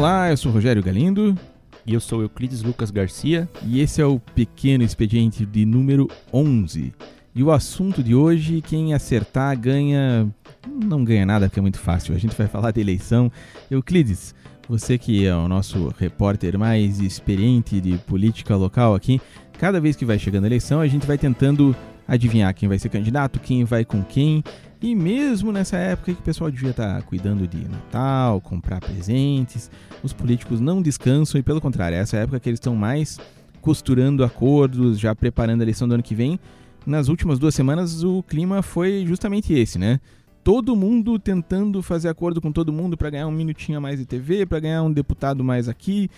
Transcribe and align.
Olá, 0.00 0.30
eu 0.30 0.36
sou 0.38 0.50
Rogério 0.50 0.82
Galindo. 0.82 1.36
E 1.84 1.92
eu 1.92 2.00
sou 2.00 2.22
Euclides 2.22 2.62
Lucas 2.62 2.90
Garcia. 2.90 3.46
E 3.62 3.82
esse 3.82 4.00
é 4.00 4.06
o 4.06 4.18
Pequeno 4.18 4.82
Expediente 4.82 5.44
de 5.44 5.66
número 5.66 6.08
11. 6.32 6.94
E 7.34 7.42
o 7.42 7.52
assunto 7.52 8.02
de 8.02 8.14
hoje, 8.14 8.62
quem 8.62 8.94
acertar 8.94 9.54
ganha. 9.60 10.26
Não 10.66 11.04
ganha 11.04 11.26
nada 11.26 11.50
porque 11.50 11.58
é 11.58 11.62
muito 11.62 11.78
fácil. 11.78 12.14
A 12.14 12.18
gente 12.18 12.34
vai 12.34 12.46
falar 12.46 12.70
de 12.70 12.80
eleição. 12.80 13.30
Euclides, 13.70 14.34
você 14.66 14.96
que 14.96 15.26
é 15.26 15.36
o 15.36 15.46
nosso 15.46 15.94
repórter 15.98 16.58
mais 16.58 16.98
experiente 16.98 17.78
de 17.78 17.98
política 17.98 18.56
local 18.56 18.94
aqui, 18.94 19.20
cada 19.58 19.82
vez 19.82 19.96
que 19.96 20.06
vai 20.06 20.18
chegando 20.18 20.44
a 20.44 20.46
eleição, 20.46 20.80
a 20.80 20.88
gente 20.88 21.06
vai 21.06 21.18
tentando 21.18 21.76
adivinhar 22.08 22.54
quem 22.54 22.70
vai 22.70 22.78
ser 22.78 22.88
candidato, 22.88 23.38
quem 23.38 23.64
vai 23.64 23.84
com 23.84 24.02
quem. 24.02 24.42
E 24.82 24.94
mesmo 24.94 25.52
nessa 25.52 25.76
época 25.76 26.14
que 26.14 26.20
o 26.20 26.24
pessoal 26.24 26.50
devia 26.50 26.70
estar 26.70 26.96
tá 26.96 27.02
cuidando 27.02 27.46
de 27.46 27.68
Natal, 27.68 28.40
comprar 28.40 28.80
presentes, 28.80 29.70
os 30.02 30.14
políticos 30.14 30.58
não 30.58 30.80
descansam 30.80 31.38
e, 31.38 31.42
pelo 31.42 31.60
contrário, 31.60 31.98
essa 31.98 32.16
é 32.16 32.20
a 32.20 32.22
época 32.22 32.40
que 32.40 32.48
eles 32.48 32.56
estão 32.56 32.74
mais 32.74 33.18
costurando 33.60 34.24
acordos, 34.24 34.98
já 34.98 35.14
preparando 35.14 35.60
a 35.60 35.64
eleição 35.64 35.86
do 35.86 35.92
ano 35.94 36.02
que 36.02 36.14
vem. 36.14 36.40
Nas 36.86 37.08
últimas 37.08 37.38
duas 37.38 37.54
semanas, 37.54 38.02
o 38.02 38.22
clima 38.22 38.62
foi 38.62 39.04
justamente 39.06 39.52
esse, 39.52 39.78
né? 39.78 40.00
Todo 40.42 40.74
mundo 40.74 41.18
tentando 41.18 41.82
fazer 41.82 42.08
acordo 42.08 42.40
com 42.40 42.50
todo 42.50 42.72
mundo 42.72 42.96
para 42.96 43.10
ganhar 43.10 43.26
um 43.26 43.32
minutinho 43.32 43.76
a 43.76 43.80
mais 43.82 43.98
de 43.98 44.06
TV, 44.06 44.46
para 44.46 44.60
ganhar 44.60 44.82
um 44.82 44.90
deputado 44.90 45.44
mais 45.44 45.68
aqui. 45.68 46.08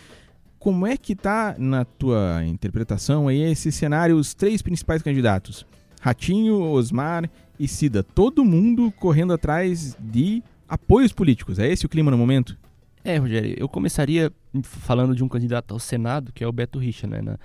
Como 0.61 0.87
é 0.87 0.97
que 0.97 1.17
tá, 1.17 1.57
na 1.59 1.85
tua 1.85 2.45
interpretação, 2.47 3.27
aí, 3.27 3.43
esse 3.43 3.73
cenário, 3.73 4.17
os 4.17 4.35
três 4.35 4.63
principais 4.63 5.03
candidatos? 5.03 5.67
Ratinho, 6.03 6.61
Osmar 6.61 7.31
e 7.57 7.69
Cida. 7.69 8.03
Todo 8.03 8.45
mundo 8.45 8.91
correndo 8.91 9.33
atrás 9.33 9.97
de 10.01 10.43
apoios 10.69 11.13
políticos. 11.13 11.61
É 11.61 11.69
esse 11.69 11.87
o 11.87 11.89
clima 11.89 12.11
no 12.11 12.19
momento? 12.19 12.59
É, 13.05 13.19
Rogério, 13.19 13.55
eu 13.57 13.69
começaria 13.69 14.33
falando 14.65 15.15
de 15.15 15.23
um 15.23 15.29
candidato 15.29 15.73
ao 15.73 15.79
Senado, 15.79 16.33
que 16.33 16.43
é 16.43 16.47
o 16.47 16.51
Beto 16.51 16.81
Richa, 16.81 17.07
né? 17.07 17.23
Na, 17.23 17.39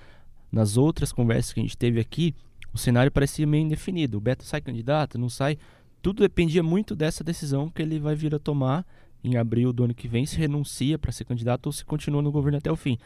nas 0.50 0.76
outras 0.76 1.12
conversas 1.12 1.52
que 1.52 1.60
a 1.60 1.62
gente 1.62 1.78
teve 1.78 2.00
aqui, 2.00 2.34
o 2.74 2.78
cenário 2.78 3.12
parecia 3.12 3.46
meio 3.46 3.62
indefinido. 3.62 4.18
O 4.18 4.20
Beto 4.20 4.42
sai 4.42 4.60
candidato, 4.60 5.16
não 5.16 5.28
sai. 5.28 5.56
Tudo 6.02 6.22
dependia 6.22 6.62
muito 6.62 6.96
dessa 6.96 7.22
decisão 7.22 7.68
que 7.68 7.80
ele 7.80 8.00
vai 8.00 8.16
vir 8.16 8.34
a 8.34 8.40
tomar 8.40 8.84
em 9.22 9.36
abril 9.36 9.72
do 9.72 9.84
ano 9.84 9.94
que 9.94 10.08
vem, 10.08 10.26
se 10.26 10.36
renuncia 10.36 10.98
para 10.98 11.12
ser 11.12 11.24
candidato 11.24 11.66
ou 11.66 11.72
se 11.72 11.84
continua 11.84 12.22
no 12.22 12.32
governo 12.32 12.58
até 12.58 12.72
o 12.72 12.76
fim. 12.76 12.98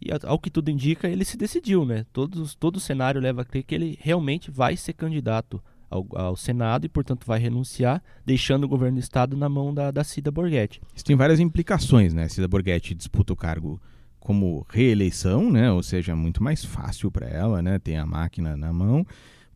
E 0.00 0.08
ao 0.24 0.38
que 0.38 0.50
tudo 0.50 0.70
indica, 0.70 1.08
ele 1.08 1.24
se 1.24 1.36
decidiu, 1.36 1.84
né? 1.84 2.06
Todos, 2.12 2.54
todo 2.54 2.76
o 2.76 2.80
cenário 2.80 3.20
leva 3.20 3.42
a 3.42 3.44
crer 3.44 3.62
que 3.62 3.74
ele 3.74 3.98
realmente 4.00 4.50
vai 4.50 4.76
ser 4.76 4.94
candidato 4.94 5.62
ao, 5.90 6.06
ao, 6.14 6.36
Senado 6.36 6.86
e, 6.86 6.88
portanto, 6.88 7.26
vai 7.26 7.38
renunciar, 7.38 8.02
deixando 8.24 8.64
o 8.64 8.68
governo 8.68 8.96
do 8.96 9.00
Estado 9.02 9.36
na 9.36 9.48
mão 9.48 9.74
da, 9.74 9.90
da 9.90 10.04
Cida 10.04 10.30
Borghetti. 10.30 10.80
Isso 10.94 11.04
tem 11.04 11.16
várias 11.16 11.40
implicações, 11.40 12.14
né? 12.14 12.28
Cida 12.28 12.48
Borghetti 12.48 12.94
disputa 12.94 13.32
o 13.32 13.36
cargo 13.36 13.80
como 14.18 14.64
reeleição, 14.70 15.50
né? 15.50 15.70
Ou 15.72 15.82
seja, 15.82 16.14
muito 16.14 16.42
mais 16.42 16.64
fácil 16.64 17.10
para 17.10 17.26
ela, 17.26 17.60
né? 17.60 17.78
Tem 17.78 17.98
a 17.98 18.06
máquina 18.06 18.56
na 18.56 18.72
mão. 18.72 19.04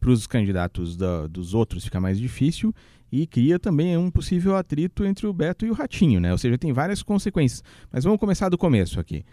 Para 0.01 0.11
os 0.11 0.27
candidatos 0.27 0.97
da, 0.97 1.27
dos 1.27 1.55
outros 1.55 1.85
fica 1.85 1.99
mais 1.99 2.19
difícil 2.19 2.75
e 3.11 3.27
cria 3.27 3.59
também 3.59 3.97
um 3.97 4.11
possível 4.11 4.57
atrito 4.57 5.05
entre 5.05 5.27
o 5.27 5.33
Beto 5.33 5.65
e 5.65 5.71
o 5.71 5.75
Ratinho, 5.75 6.21
né? 6.21 6.33
Ou 6.33 6.37
seja, 6.37 6.59
tem 6.59 6.73
várias 6.73 7.03
consequências. 7.03 7.63
Mas 7.91 8.05
vamos 8.05 8.19
começar 8.19 8.49
do 8.49 8.59
começo 8.59 8.99
aqui. 8.99 9.25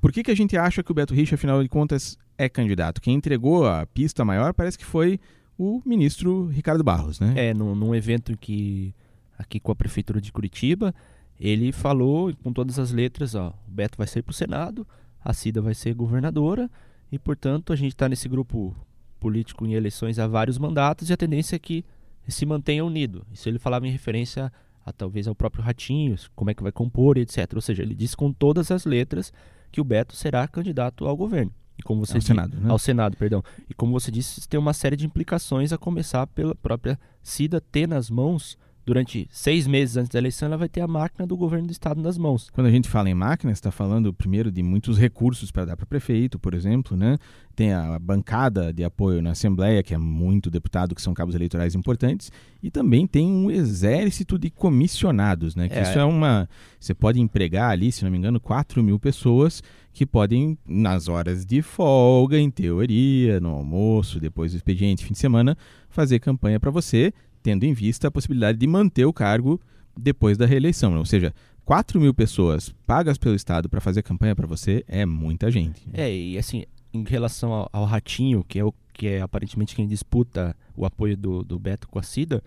Por 0.00 0.12
que, 0.12 0.22
que 0.22 0.30
a 0.30 0.36
gente 0.36 0.56
acha 0.56 0.82
que 0.82 0.90
o 0.90 0.94
Beto 0.94 1.14
Richa, 1.14 1.34
afinal 1.34 1.62
de 1.62 1.68
contas, 1.68 2.16
é 2.36 2.48
candidato? 2.48 3.00
Quem 3.00 3.14
entregou 3.14 3.66
a 3.66 3.84
pista 3.86 4.24
maior 4.24 4.54
parece 4.54 4.78
que 4.78 4.84
foi 4.84 5.18
o 5.58 5.82
ministro 5.84 6.46
Ricardo 6.46 6.84
Barros, 6.84 7.18
né? 7.18 7.34
É, 7.36 7.54
num, 7.54 7.74
num 7.74 7.94
evento 7.94 8.36
que 8.36 8.94
aqui 9.36 9.58
com 9.58 9.72
a 9.72 9.76
prefeitura 9.76 10.20
de 10.20 10.32
Curitiba, 10.32 10.94
ele 11.38 11.72
falou 11.72 12.32
com 12.42 12.52
todas 12.52 12.78
as 12.78 12.92
letras, 12.92 13.34
ó, 13.34 13.54
o 13.66 13.70
Beto 13.70 13.98
vai 13.98 14.06
ser 14.06 14.22
para 14.22 14.30
o 14.30 14.34
Senado, 14.34 14.86
a 15.24 15.32
Cida 15.32 15.60
vai 15.60 15.74
ser 15.74 15.94
governadora 15.94 16.70
e, 17.10 17.18
portanto, 17.18 17.72
a 17.72 17.76
gente 17.76 17.92
está 17.92 18.08
nesse 18.08 18.28
grupo 18.28 18.74
político 19.18 19.66
em 19.66 19.74
eleições 19.74 20.18
há 20.18 20.26
vários 20.26 20.58
mandatos 20.58 21.10
e 21.10 21.12
a 21.12 21.16
tendência 21.16 21.56
é 21.56 21.58
que 21.58 21.84
se 22.28 22.44
mantenha 22.44 22.84
unido. 22.84 23.26
Isso 23.32 23.48
ele 23.48 23.58
falava 23.58 23.86
em 23.86 23.90
referência 23.90 24.52
a 24.84 24.92
talvez 24.92 25.26
ao 25.26 25.34
próprio 25.34 25.62
Ratinho, 25.62 26.16
como 26.34 26.50
é 26.50 26.54
que 26.54 26.62
vai 26.62 26.72
compor, 26.72 27.18
etc. 27.18 27.52
Ou 27.54 27.60
seja, 27.60 27.82
ele 27.82 27.94
disse 27.94 28.16
com 28.16 28.32
todas 28.32 28.70
as 28.70 28.84
letras 28.84 29.32
que 29.70 29.80
o 29.80 29.84
Beto 29.84 30.14
será 30.14 30.46
candidato 30.48 31.06
ao 31.06 31.16
governo. 31.16 31.52
E 31.78 31.82
como 31.82 32.04
você 32.04 32.14
ao 32.14 32.18
disse, 32.18 32.28
Senado, 32.28 32.56
né? 32.60 32.70
Ao 32.70 32.78
Senado, 32.78 33.16
perdão. 33.16 33.42
E 33.68 33.74
como 33.74 33.92
você 33.92 34.10
disse, 34.10 34.48
tem 34.48 34.58
uma 34.58 34.72
série 34.72 34.96
de 34.96 35.06
implicações 35.06 35.72
a 35.72 35.78
começar 35.78 36.26
pela 36.26 36.54
própria 36.54 36.98
Cida 37.22 37.60
ter 37.60 37.86
nas 37.86 38.10
mãos 38.10 38.58
durante 38.88 39.28
seis 39.30 39.66
meses 39.66 39.98
antes 39.98 40.08
da 40.08 40.18
eleição, 40.18 40.46
ela 40.46 40.56
vai 40.56 40.68
ter 40.68 40.80
a 40.80 40.88
máquina 40.88 41.26
do 41.26 41.36
governo 41.36 41.66
do 41.66 41.72
estado 41.72 42.00
nas 42.00 42.16
mãos. 42.16 42.48
Quando 42.50 42.68
a 42.68 42.70
gente 42.70 42.88
fala 42.88 43.10
em 43.10 43.14
máquina, 43.14 43.52
está 43.52 43.70
falando 43.70 44.14
primeiro 44.14 44.50
de 44.50 44.62
muitos 44.62 44.96
recursos 44.98 45.50
para 45.50 45.66
dar 45.66 45.76
para 45.76 45.84
prefeito, 45.84 46.38
por 46.38 46.54
exemplo, 46.54 46.96
né? 46.96 47.18
Tem 47.54 47.74
a 47.74 47.98
bancada 47.98 48.72
de 48.72 48.82
apoio 48.82 49.20
na 49.20 49.32
Assembleia, 49.32 49.82
que 49.82 49.92
é 49.92 49.98
muito 49.98 50.50
deputado, 50.50 50.94
que 50.94 51.02
são 51.02 51.12
cabos 51.12 51.34
eleitorais 51.34 51.74
importantes, 51.74 52.32
e 52.62 52.70
também 52.70 53.06
tem 53.06 53.30
um 53.30 53.50
exército 53.50 54.38
de 54.38 54.48
comissionados, 54.48 55.54
né? 55.54 55.68
Que 55.68 55.78
é, 55.78 55.82
isso 55.82 55.98
é 55.98 56.04
uma. 56.04 56.48
Você 56.80 56.94
pode 56.94 57.20
empregar 57.20 57.70
ali, 57.70 57.92
se 57.92 58.04
não 58.04 58.10
me 58.10 58.16
engano, 58.16 58.40
4 58.40 58.82
mil 58.82 58.98
pessoas 58.98 59.62
que 59.92 60.06
podem, 60.06 60.56
nas 60.66 61.08
horas 61.08 61.44
de 61.44 61.60
folga, 61.60 62.38
em 62.38 62.50
teoria, 62.50 63.38
no 63.38 63.50
almoço, 63.50 64.18
depois 64.18 64.52
do 64.52 64.56
expediente, 64.56 65.04
fim 65.04 65.12
de 65.12 65.18
semana, 65.18 65.58
fazer 65.90 66.20
campanha 66.20 66.58
para 66.58 66.70
você 66.70 67.12
tendo 67.48 67.64
em 67.64 67.72
vista 67.72 68.08
a 68.08 68.10
possibilidade 68.10 68.58
de 68.58 68.66
manter 68.66 69.06
o 69.06 69.12
cargo 69.12 69.58
depois 69.98 70.36
da 70.36 70.44
reeleição. 70.44 70.94
Ou 70.98 71.06
seja, 71.06 71.32
4 71.64 71.98
mil 71.98 72.12
pessoas 72.12 72.74
pagas 72.86 73.16
pelo 73.16 73.34
Estado 73.34 73.70
para 73.70 73.80
fazer 73.80 74.02
campanha 74.02 74.36
para 74.36 74.46
você 74.46 74.84
é 74.86 75.06
muita 75.06 75.50
gente. 75.50 75.80
É, 75.94 76.14
e 76.14 76.36
assim, 76.36 76.66
em 76.92 77.02
relação 77.04 77.50
ao, 77.54 77.70
ao, 77.72 77.86
Ratinho, 77.86 78.44
que 78.46 78.58
é, 78.58 78.64
o, 78.64 78.74
que 78.92 79.06
é 79.08 79.22
aparentemente 79.22 79.74
quem 79.74 79.88
disputa 79.88 80.54
o 80.76 80.84
apoio 80.84 81.16
do, 81.16 81.42
do 81.42 81.58
Beto 81.58 81.88
com 81.88 81.98
a 81.98 82.02
Cida, 82.02 82.42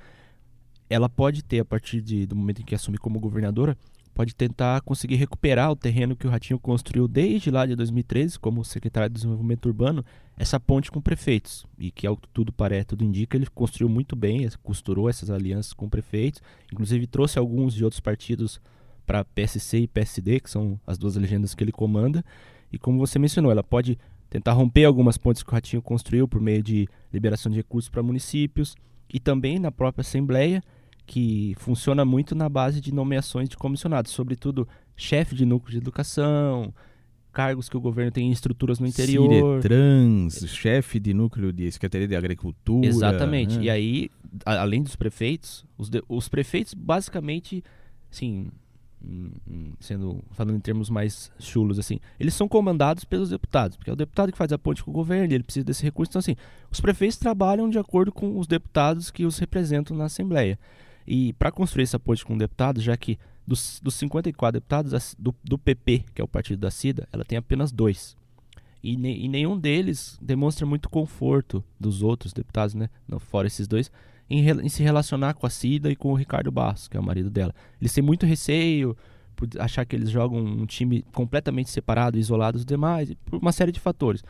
ela 0.88 1.10
pode 1.10 1.44
ter, 1.44 1.62
a 1.62 1.66
partir 1.66 2.00
de, 2.00 2.28
do 2.28 2.36
momento 2.36 2.62
em 2.62 2.66
que 2.66 2.76
assume 2.76 3.00
como 3.00 3.20
governadora, 3.20 3.76
pode 4.14 4.36
tentar 4.36 4.82
conseguir 4.82 5.16
recuperar 5.16 5.72
o 5.72 5.76
terreno 5.76 6.16
que 6.16 6.28
o 6.28 6.30
Ratinho 6.30 6.60
construiu 6.60 7.08
desde 7.08 7.50
lá 7.50 7.66
de 7.66 7.76
2013, 7.76 8.40
como 8.40 8.64
secretário 8.64 9.10
de 9.10 9.16
Desenvolvimento 9.16 9.66
Urbano, 9.66 10.06
essa 10.38 10.60
ponte 10.60 10.92
com 10.92 11.02
prefeitos. 11.02 11.66
E 11.80 11.92
que, 11.92 12.06
ao 12.06 12.18
que 12.18 12.28
tudo 12.30 12.52
parece, 12.52 12.88
tudo 12.88 13.04
indica, 13.04 13.38
ele 13.38 13.48
construiu 13.48 13.90
muito 13.90 14.16
bem, 14.16 14.48
costurou 14.62 15.10
essas 15.10 15.30
alianças 15.30 15.74
com 15.74 15.90
prefeitos, 15.90 16.42
inclusive 16.72 17.08
trouxe 17.08 17.40
alguns 17.40 17.74
de 17.74 17.84
outros 17.84 18.00
partidos 18.00 18.60
para 19.06 19.26
PSC 19.26 19.80
e 19.80 19.88
PSD, 19.88 20.40
que 20.40 20.50
são 20.50 20.80
as 20.86 20.98
duas 20.98 21.16
legendas 21.16 21.56
que 21.56 21.64
ele 21.64 21.72
comanda. 21.72 22.24
E 22.72 22.78
como 22.78 23.00
você 23.00 23.20
mencionou, 23.20 23.52
ela 23.52 23.64
pode 23.64 23.98
tentar 24.30 24.54
romper 24.54 24.86
algumas 24.86 25.18
pontes 25.18 25.44
que 25.44 25.50
o 25.50 25.54
Ratinho 25.54 25.82
construiu 25.82 26.28
por 26.28 26.40
meio 26.40 26.64
de 26.64 26.88
liberação 27.12 27.52
de 27.52 27.58
recursos 27.58 27.90
para 27.90 28.02
municípios 28.02 28.76
e 29.14 29.20
também 29.20 29.60
na 29.60 29.72
própria 29.72 30.02
Assembleia 30.02 30.64
que 31.06 31.56
funciona 31.58 32.06
muito 32.06 32.36
na 32.36 32.48
base 32.48 32.80
de 32.80 32.94
nomeações 32.94 33.50
de 33.50 33.58
comissionados, 33.58 34.12
sobretudo 34.12 34.68
chefe 34.96 35.36
de 35.36 35.46
núcleo 35.46 35.72
de 35.72 35.78
educação, 35.78 36.74
cargos 37.32 37.70
que 37.70 37.78
o 37.78 37.82
governo 37.82 38.12
tem 38.12 38.28
em 38.28 38.32
estruturas 38.32 38.80
no 38.80 38.88
interior. 38.88 39.62
Ciretrans, 39.62 40.48
chefe 40.48 41.00
de 41.00 41.14
núcleo 41.14 41.52
de 41.52 41.72
Secretaria 41.72 42.08
de 42.08 42.16
Agricultura. 42.16 42.88
Exatamente. 42.88 43.58
Né? 43.58 43.66
E 43.66 43.70
aí, 43.70 44.10
a, 44.46 44.62
além 44.62 44.84
dos 44.84 44.96
prefeitos, 44.96 45.66
os, 45.78 45.90
de, 45.90 46.04
os 46.08 46.28
prefeitos 46.28 46.74
basicamente, 46.74 47.64
assim, 48.12 48.50
sendo 49.80 50.24
falando 50.32 50.58
em 50.58 50.60
termos 50.60 50.90
mais 50.90 51.32
chulos 51.40 51.80
assim, 51.80 52.00
eles 52.20 52.34
são 52.34 52.48
comandados 52.48 53.04
pelos 53.04 53.30
deputados, 53.30 53.76
porque 53.76 53.90
é 53.90 53.94
o 53.94 53.96
deputado 53.96 54.32
que 54.32 54.38
faz 54.38 54.52
a 54.52 54.60
ponte 54.60 54.84
com 54.84 54.92
o 54.92 54.94
governo, 54.94 55.34
ele 55.34 55.44
precisa 55.44 55.66
desse 55.66 55.84
recurso. 55.84 56.12
Então 56.12 56.20
assim, 56.20 56.36
os 56.70 56.80
prefeitos 56.80 57.18
trabalham 57.18 57.70
de 57.70 57.80
acordo 57.80 58.12
com 58.12 58.38
os 58.38 58.46
deputados 58.46 59.10
que 59.10 59.26
os 59.26 59.40
representam 59.40 59.98
na 59.98 60.06
Assembleia. 60.06 60.60
E 61.06 61.34
para 61.34 61.52
construir 61.52 61.84
essa 61.84 62.00
ponte 62.00 62.26
com 62.26 62.38
deputados, 62.38 62.84
já 62.84 62.96
que 62.96 63.18
dos, 63.46 63.80
dos 63.82 63.96
54 63.96 64.60
deputados 64.60 65.16
do, 65.18 65.36
do, 65.44 65.58
PP, 65.58 66.06
que 66.14 66.22
é 66.22 66.24
o 66.24 66.28
partido 66.28 66.60
da 66.60 66.72
CIDA, 66.72 67.08
ela 67.12 67.26
tem 67.26 67.38
apenas 67.38 67.72
dois. 67.72 68.16
E, 68.84 68.96
ne, 68.96 69.26
e 69.26 69.28
nenhum 69.28 69.58
deles 69.58 70.18
demonstra 70.22 70.66
muito 70.66 70.90
conforto 70.90 71.64
dos 71.80 72.02
outros 72.02 72.34
deputados, 72.34 72.74
né? 72.74 72.90
Não, 73.08 73.20
fora 73.20 73.48
esses 73.48 73.68
dois, 73.68 73.92
em, 74.30 74.48
em, 74.48 74.70
se 74.70 74.82
relacionar 74.82 75.34
com 75.34 75.46
a 75.46 75.50
Cida 75.50 75.92
e 75.92 75.96
com 75.96 76.12
o 76.12 76.16
Ricardo 76.16 76.52
Barros, 76.52 76.88
que 76.88 76.98
é 76.98 77.00
o 77.00 77.04
marido 77.04 77.30
dela. 77.30 77.54
Eles 77.80 77.94
têm 77.94 78.04
muito 78.04 78.26
receio 78.26 78.96
por 79.36 79.48
achar 79.60 79.86
que 79.86 79.96
eles 79.96 80.10
jogam 80.10 80.40
um 80.40 80.66
time 80.66 81.04
completamente 81.14 81.70
separado, 81.70 82.18
isolado 82.18 82.58
dos 82.58 82.66
demais, 82.66 83.14
por 83.26 83.40
uma 83.40 83.52
série 83.52 83.72
de 83.72 83.80
fatores. 83.80 84.24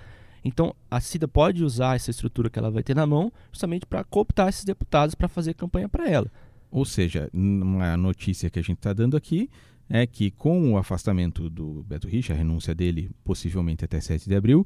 Então, 0.43 0.75
a 0.89 0.99
Cida 0.99 1.27
pode 1.27 1.63
usar 1.63 1.95
essa 1.95 2.09
estrutura 2.09 2.49
que 2.49 2.57
ela 2.57 2.71
vai 2.71 2.81
ter 2.81 2.95
na 2.95 3.05
mão 3.05 3.31
justamente 3.51 3.85
para 3.85 4.03
cooptar 4.03 4.49
esses 4.49 4.63
deputados 4.63 5.13
para 5.13 5.27
fazer 5.27 5.53
campanha 5.53 5.87
para 5.87 6.09
ela. 6.09 6.31
Ou 6.71 6.85
seja, 6.85 7.29
uma 7.33 7.97
notícia 7.97 8.49
que 8.49 8.57
a 8.57 8.61
gente 8.61 8.77
está 8.77 8.93
dando 8.93 9.17
aqui 9.17 9.49
é 9.89 10.07
que 10.07 10.31
com 10.31 10.71
o 10.71 10.77
afastamento 10.77 11.49
do 11.49 11.83
Beto 11.83 12.07
Richa, 12.07 12.33
a 12.33 12.35
renúncia 12.35 12.73
dele 12.73 13.11
possivelmente 13.25 13.83
até 13.83 13.99
7 13.99 14.29
de 14.29 14.35
abril, 14.35 14.65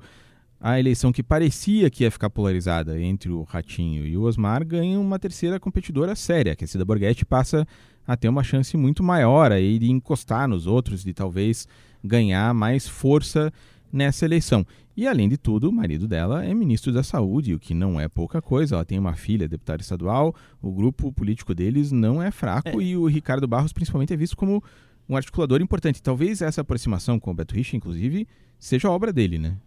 a 0.59 0.79
eleição 0.79 1.11
que 1.11 1.23
parecia 1.23 1.89
que 1.89 2.03
ia 2.03 2.11
ficar 2.11 2.29
polarizada 2.29 2.99
entre 2.99 3.29
o 3.31 3.43
Ratinho 3.43 4.05
e 4.05 4.15
o 4.15 4.21
Osmar 4.21 4.65
ganha 4.65 4.99
uma 4.99 5.19
terceira 5.19 5.59
competidora 5.59 6.15
séria, 6.15 6.55
que 6.55 6.63
a 6.63 6.67
Cida 6.67 6.85
Borghetti 6.85 7.25
passa 7.25 7.67
a 8.07 8.15
ter 8.15 8.29
uma 8.29 8.43
chance 8.43 8.77
muito 8.77 9.03
maior 9.03 9.51
aí 9.51 9.79
de 9.79 9.91
encostar 9.91 10.47
nos 10.47 10.67
outros, 10.67 11.03
de 11.03 11.13
talvez 11.13 11.67
ganhar 12.03 12.53
mais 12.53 12.87
força 12.87 13.51
nessa 13.95 14.25
eleição. 14.25 14.65
E, 14.95 15.07
além 15.07 15.29
de 15.29 15.37
tudo, 15.37 15.69
o 15.69 15.71
marido 15.71 16.07
dela 16.07 16.43
é 16.45 16.53
ministro 16.53 16.91
da 16.91 17.01
Saúde, 17.01 17.53
o 17.53 17.59
que 17.59 17.73
não 17.73 17.99
é 17.99 18.09
pouca 18.09 18.41
coisa. 18.41 18.75
Ela 18.75 18.85
tem 18.85 18.99
uma 18.99 19.15
filha 19.15 19.47
deputada 19.47 19.81
estadual, 19.81 20.35
o 20.61 20.71
grupo 20.71 21.11
político 21.13 21.55
deles 21.55 21.91
não 21.91 22.21
é 22.21 22.29
fraco 22.29 22.81
é. 22.81 22.83
e 22.83 22.97
o 22.97 23.07
Ricardo 23.07 23.47
Barros, 23.47 23.71
principalmente, 23.71 24.13
é 24.13 24.17
visto 24.17 24.35
como 24.35 24.61
um 25.07 25.15
articulador 25.15 25.61
importante. 25.61 26.03
Talvez 26.03 26.41
essa 26.41 26.61
aproximação 26.61 27.17
com 27.19 27.31
o 27.31 27.33
Beto 27.33 27.55
Rich, 27.55 27.75
inclusive, 27.75 28.27
seja 28.59 28.89
obra 28.89 29.13
dele, 29.13 29.39
né? 29.39 29.57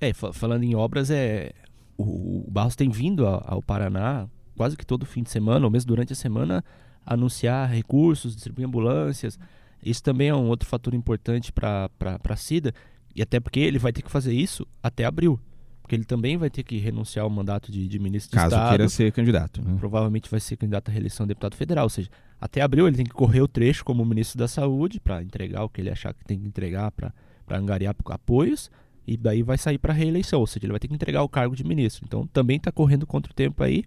É, 0.00 0.12
falando 0.12 0.62
em 0.62 0.74
obras, 0.74 1.10
é 1.10 1.52
o, 1.98 2.46
Barros 2.48 2.76
tem 2.76 2.90
vindo 2.90 3.26
ao 3.26 3.60
Paraná 3.62 4.28
quase 4.56 4.76
que 4.76 4.86
todo 4.86 5.04
fim 5.04 5.22
de 5.22 5.30
semana, 5.30 5.64
ou 5.66 5.70
mesmo 5.70 5.88
durante 5.88 6.12
a 6.12 6.16
semana, 6.16 6.64
anunciar 7.04 7.68
recursos, 7.70 8.34
distribuir 8.34 8.68
ambulâncias. 8.68 9.38
Isso 9.82 10.02
também 10.02 10.28
é 10.28 10.34
um 10.34 10.46
outro 10.46 10.68
fator 10.68 10.94
importante 10.94 11.52
para 11.52 11.90
a 12.00 12.36
CIDA, 12.36 12.72
e 13.14 13.22
até 13.22 13.38
porque 13.38 13.60
ele 13.60 13.78
vai 13.78 13.92
ter 13.92 14.02
que 14.02 14.10
fazer 14.10 14.32
isso 14.32 14.66
até 14.82 15.04
abril. 15.04 15.38
Porque 15.84 15.94
ele 15.94 16.04
também 16.04 16.38
vai 16.38 16.48
ter 16.48 16.62
que 16.62 16.78
renunciar 16.78 17.24
ao 17.24 17.30
mandato 17.30 17.70
de, 17.70 17.86
de 17.86 17.98
ministro 17.98 18.34
Caso 18.34 18.48
de 18.48 18.54
Estado. 18.54 18.62
Caso 18.62 18.70
queira 18.70 18.88
ser 18.88 19.12
candidato. 19.12 19.62
Né? 19.62 19.76
Provavelmente 19.78 20.30
vai 20.30 20.40
ser 20.40 20.56
candidato 20.56 20.88
à 20.88 20.92
reeleição 20.92 21.26
de 21.26 21.28
deputado 21.28 21.54
federal. 21.54 21.84
Ou 21.84 21.90
seja, 21.90 22.08
até 22.40 22.62
abril 22.62 22.88
ele 22.88 22.96
tem 22.96 23.04
que 23.04 23.12
correr 23.12 23.42
o 23.42 23.48
trecho 23.48 23.84
como 23.84 24.02
ministro 24.02 24.38
da 24.38 24.48
Saúde 24.48 24.98
para 24.98 25.22
entregar 25.22 25.62
o 25.62 25.68
que 25.68 25.82
ele 25.82 25.90
achar 25.90 26.14
que 26.14 26.24
tem 26.24 26.40
que 26.40 26.46
entregar 26.46 26.90
para 26.90 27.12
angariar 27.50 27.94
apoios. 28.06 28.70
E 29.06 29.18
daí 29.18 29.42
vai 29.42 29.58
sair 29.58 29.76
para 29.76 29.92
reeleição. 29.92 30.40
Ou 30.40 30.46
seja, 30.46 30.64
ele 30.64 30.72
vai 30.72 30.80
ter 30.80 30.88
que 30.88 30.94
entregar 30.94 31.22
o 31.22 31.28
cargo 31.28 31.54
de 31.54 31.62
ministro. 31.62 32.02
Então 32.06 32.26
também 32.28 32.56
está 32.56 32.72
correndo 32.72 33.06
contra 33.06 33.30
o 33.30 33.34
tempo 33.34 33.62
aí. 33.62 33.84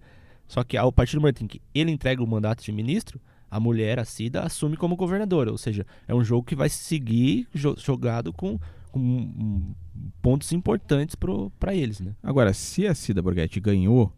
Só 0.47 0.63
que 0.63 0.77
a 0.77 0.91
partir 0.91 1.15
do 1.15 1.21
momento 1.21 1.44
em 1.44 1.47
que 1.47 1.59
ele 1.74 1.91
entrega 1.91 2.24
o 2.24 2.27
mandato 2.27 2.63
de 2.63 2.71
ministro, 2.71 3.19
a 3.50 3.59
mulher, 3.59 4.00
a 4.00 4.06
Cida, 4.06 4.44
assume 4.44 4.77
como 4.77 4.95
governadora. 4.95 5.51
Ou 5.51 5.57
seja, 5.57 5.83
é 6.07 6.13
um 6.13 6.24
jogo 6.24 6.45
que 6.45 6.56
vai 6.56 6.69
seguir 6.69 7.47
jogado 7.53 8.31
com 8.31 8.59
com 8.92 9.74
pontos 10.22 10.51
importantes 10.51 11.16
para 11.60 11.75
eles, 11.75 12.00
né? 12.00 12.16
Agora, 12.24 12.54
se 12.54 12.88
a 12.88 12.95
Cida 12.95 13.22
Borghetti 13.22 13.60
ganhou 13.60 14.12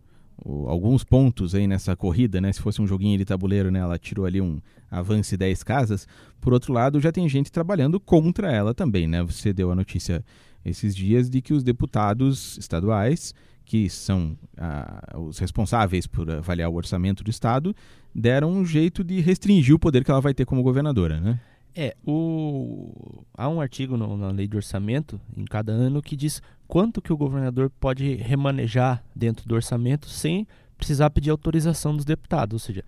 alguns 0.68 1.04
pontos 1.04 1.54
aí 1.54 1.68
nessa 1.68 1.96
corrida, 1.96 2.40
né? 2.40 2.52
Se 2.52 2.62
fosse 2.62 2.82
um 2.82 2.88
joguinho 2.88 3.18
de 3.18 3.26
tabuleiro, 3.26 3.72
né? 3.72 3.80
Ela 3.80 3.98
tirou 3.98 4.26
ali 4.26 4.40
um 4.40 4.60
avance 4.90 5.36
10 5.36 5.64
casas. 5.64 6.08
Por 6.40 6.54
outro 6.54 6.74
lado, 6.74 7.00
já 7.00 7.12
tem 7.12 7.28
gente 7.28 7.52
trabalhando 7.52 8.00
contra 8.00 8.52
ela 8.52 8.74
também, 8.74 9.08
né? 9.08 9.22
Você 9.24 9.52
deu 9.52 9.72
a 9.72 9.76
notícia 9.76 10.24
esses 10.64 10.96
dias 10.96 11.30
de 11.30 11.42
que 11.42 11.54
os 11.54 11.64
deputados 11.64 12.58
estaduais, 12.58 13.34
que 13.66 13.90
são 13.90 14.38
ah, 14.58 15.18
os 15.18 15.40
responsáveis 15.40 16.08
por 16.08 16.30
avaliar 16.30 16.70
o 16.70 16.76
orçamento 16.76 17.24
do 17.24 17.30
estado, 17.30 17.76
deram 18.14 18.52
um 18.52 18.66
jeito 18.66 19.04
de 19.04 19.20
restringir 19.20 19.76
o 19.76 19.80
poder 19.80 20.04
que 20.04 20.12
ela 20.12 20.22
vai 20.22 20.34
ter 20.34 20.46
como 20.46 20.64
governadora, 20.64 21.20
né? 21.20 21.40
É, 21.76 21.96
o... 22.06 23.24
há 23.34 23.48
um 23.48 23.62
artigo 23.62 23.96
no, 23.96 24.18
na 24.18 24.30
lei 24.30 24.48
de 24.48 24.56
orçamento 24.56 25.20
em 25.36 25.46
cada 25.46 25.72
ano 25.72 26.02
que 26.02 26.16
diz 26.16 26.42
quanto 26.68 27.02
que 27.02 27.14
o 27.14 27.18
governador 27.18 27.70
pode 27.80 28.16
remanejar 28.16 29.04
dentro 29.16 29.48
do 29.48 29.56
orçamento 29.56 30.08
sem 30.08 30.48
precisar 30.78 31.10
pedir 31.10 31.30
autorização 31.30 31.96
dos 31.96 32.06
deputados, 32.06 32.54
ou 32.54 32.60
seja, 32.60 32.84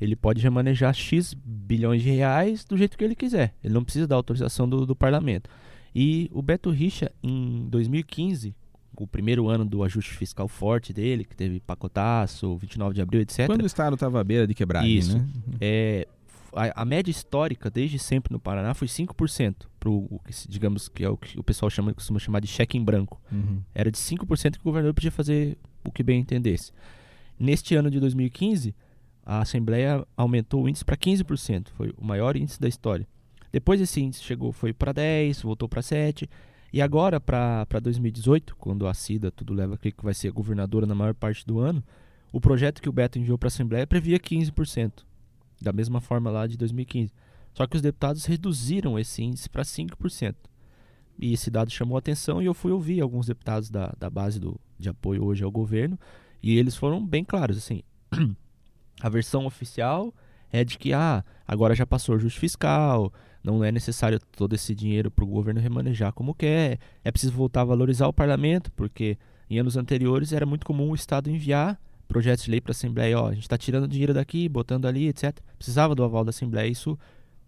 ele 0.00 0.16
pode 0.16 0.42
remanejar 0.42 0.94
X 0.94 1.34
bilhões 1.34 2.02
de 2.02 2.10
reais 2.10 2.64
do 2.64 2.76
jeito 2.76 2.96
que 2.96 3.04
ele 3.04 3.14
quiser, 3.14 3.54
ele 3.62 3.74
não 3.74 3.84
precisa 3.84 4.06
da 4.06 4.14
autorização 4.14 4.68
do, 4.68 4.86
do 4.86 4.96
parlamento. 4.96 5.48
E 5.94 6.30
o 6.32 6.42
Beto 6.42 6.70
Richa, 6.70 7.10
em 7.22 7.66
2015, 7.70 8.54
o 8.96 9.06
primeiro 9.06 9.48
ano 9.48 9.64
do 9.64 9.82
ajuste 9.82 10.12
fiscal 10.12 10.48
forte 10.48 10.92
dele, 10.92 11.24
que 11.24 11.36
teve 11.36 11.60
pacotaço, 11.60 12.56
29 12.56 12.94
de 12.94 13.02
abril, 13.02 13.20
etc. 13.20 13.46
Quando 13.46 13.62
o 13.62 13.66
Estado 13.66 13.94
estava 13.94 14.20
à 14.20 14.24
beira 14.24 14.46
de 14.46 14.54
quebrar, 14.54 14.86
Isso, 14.86 15.18
né? 15.18 15.26
É, 15.60 16.08
a, 16.56 16.82
a, 16.82 16.84
média 16.84 17.10
histórica, 17.10 17.70
desde 17.70 17.98
sempre 17.98 18.32
no 18.32 18.40
Paraná, 18.40 18.74
foi 18.74 18.88
5%. 18.88 19.66
Pro, 19.78 20.06
o 20.10 20.20
que, 20.24 20.32
digamos 20.48 20.88
que 20.88 21.04
é 21.04 21.08
o 21.08 21.16
que 21.16 21.38
o 21.38 21.42
pessoal 21.42 21.68
chama, 21.68 21.92
costuma 21.92 22.18
chamar 22.18 22.40
de 22.40 22.46
cheque 22.46 22.78
em 22.78 22.82
branco. 22.82 23.20
Uhum. 23.30 23.60
Era 23.74 23.90
de 23.90 23.98
5% 23.98 24.52
que 24.52 24.60
o 24.60 24.64
governador 24.64 24.94
podia 24.94 25.10
fazer 25.10 25.58
o 25.84 25.92
que 25.92 26.02
bem 26.02 26.20
entendesse. 26.20 26.72
Neste 27.38 27.74
ano 27.74 27.90
de 27.90 28.00
2015, 28.00 28.74
a 29.24 29.40
Assembleia 29.40 30.06
aumentou 30.16 30.64
o 30.64 30.68
índice 30.68 30.84
para 30.84 30.96
15%. 30.96 31.68
Foi 31.74 31.92
o 31.96 32.04
maior 32.04 32.36
índice 32.36 32.60
da 32.60 32.68
história. 32.68 33.06
Depois 33.52 33.80
esse 33.80 34.00
índice 34.00 34.22
chegou, 34.22 34.50
foi 34.50 34.72
para 34.72 34.92
10, 34.92 35.42
voltou 35.42 35.68
para 35.68 35.82
7. 35.82 36.28
E 36.72 36.80
agora, 36.80 37.20
para 37.20 37.80
2018, 37.80 38.56
quando 38.56 38.86
a 38.86 38.94
Cida 38.94 39.30
tudo 39.30 39.54
leva 39.54 39.74
a 39.74 39.78
que 39.78 39.94
vai 40.02 40.14
ser 40.14 40.30
governadora 40.30 40.86
na 40.86 40.94
maior 40.94 41.14
parte 41.14 41.46
do 41.46 41.60
ano, 41.60 41.84
o 42.32 42.40
projeto 42.40 42.80
que 42.80 42.88
o 42.88 42.92
Beto 42.92 43.18
enviou 43.18 43.38
para 43.38 43.46
a 43.46 43.48
Assembleia 43.48 43.86
previa 43.86 44.18
15% 44.18 45.04
da 45.60 45.72
mesma 45.72 46.00
forma 46.00 46.30
lá 46.30 46.46
de 46.46 46.56
2015. 46.56 47.12
Só 47.54 47.66
que 47.66 47.76
os 47.76 47.82
deputados 47.82 48.24
reduziram 48.26 48.98
esse 48.98 49.22
índice 49.22 49.48
para 49.48 49.62
5%. 49.62 50.34
E 51.18 51.32
esse 51.32 51.50
dado 51.50 51.70
chamou 51.70 51.96
atenção 51.96 52.42
e 52.42 52.46
eu 52.46 52.52
fui 52.52 52.70
ouvir 52.70 53.00
alguns 53.00 53.26
deputados 53.26 53.70
da, 53.70 53.94
da 53.98 54.10
base 54.10 54.38
do, 54.38 54.60
de 54.78 54.88
apoio 54.88 55.24
hoje 55.24 55.42
ao 55.42 55.50
governo 55.50 55.98
e 56.42 56.58
eles 56.58 56.76
foram 56.76 57.04
bem 57.04 57.24
claros. 57.24 57.56
Assim, 57.56 57.82
a 59.00 59.08
versão 59.08 59.46
oficial 59.46 60.14
é 60.52 60.62
de 60.62 60.78
que 60.78 60.92
ah, 60.92 61.24
agora 61.46 61.74
já 61.74 61.86
passou 61.86 62.14
o 62.14 62.18
ajuste 62.18 62.38
fiscal, 62.38 63.12
não 63.42 63.64
é 63.64 63.72
necessário 63.72 64.20
todo 64.32 64.54
esse 64.54 64.74
dinheiro 64.74 65.10
para 65.10 65.24
o 65.24 65.28
governo 65.28 65.60
remanejar 65.60 66.12
como 66.12 66.34
quer, 66.34 66.78
é 67.02 67.10
preciso 67.10 67.32
voltar 67.32 67.62
a 67.62 67.64
valorizar 67.64 68.06
o 68.06 68.12
parlamento, 68.12 68.70
porque 68.72 69.16
em 69.48 69.58
anos 69.58 69.76
anteriores 69.76 70.32
era 70.32 70.44
muito 70.44 70.66
comum 70.66 70.90
o 70.90 70.94
Estado 70.94 71.30
enviar 71.30 71.80
projetos 72.06 72.44
de 72.44 72.50
lei 72.50 72.60
para 72.60 72.70
a 72.70 72.74
Assembleia, 72.74 73.18
ó, 73.18 73.28
a 73.28 73.34
gente 73.34 73.42
está 73.42 73.58
tirando 73.58 73.88
dinheiro 73.88 74.14
daqui, 74.14 74.48
botando 74.48 74.86
ali, 74.86 75.08
etc. 75.08 75.38
Precisava 75.58 75.94
do 75.94 76.04
aval 76.04 76.24
da 76.24 76.30
Assembleia, 76.30 76.68
isso, 76.68 76.98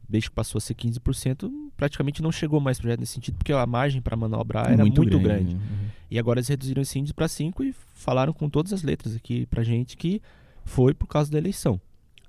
desde 0.09 0.29
que 0.31 0.35
passou 0.35 0.59
a 0.59 0.61
ser 0.61 0.75
15%, 0.75 1.51
praticamente 1.77 2.23
não 2.23 2.33
chegou 2.33 2.61
mais 2.61 2.79
projeto 2.79 3.01
nesse 3.01 3.13
sentido, 3.13 3.37
porque 3.37 3.53
a 3.53 3.67
margem 3.67 4.01
para 4.01 4.17
manobrar 4.17 4.73
era 4.73 4.79
muito, 4.79 5.03
muito 5.03 5.19
grande. 5.19 5.53
grande. 5.53 5.55
Uhum. 5.55 5.89
E 6.11 6.19
agora 6.19 6.41
eles 6.41 6.49
reduziram 6.49 6.83
esse 6.83 6.99
índice 6.99 7.15
para 7.15 7.27
5% 7.27 7.65
e 7.65 7.75
falaram 7.95 8.33
com 8.33 8.49
todas 8.49 8.73
as 8.73 8.83
letras 8.83 9.15
aqui 9.15 9.47
para 9.47 9.63
gente 9.63 9.97
que 9.97 10.21
foi 10.65 10.95
por 10.95 11.07
causa 11.07 11.31
da 11.31 11.39
eleição. 11.39 11.81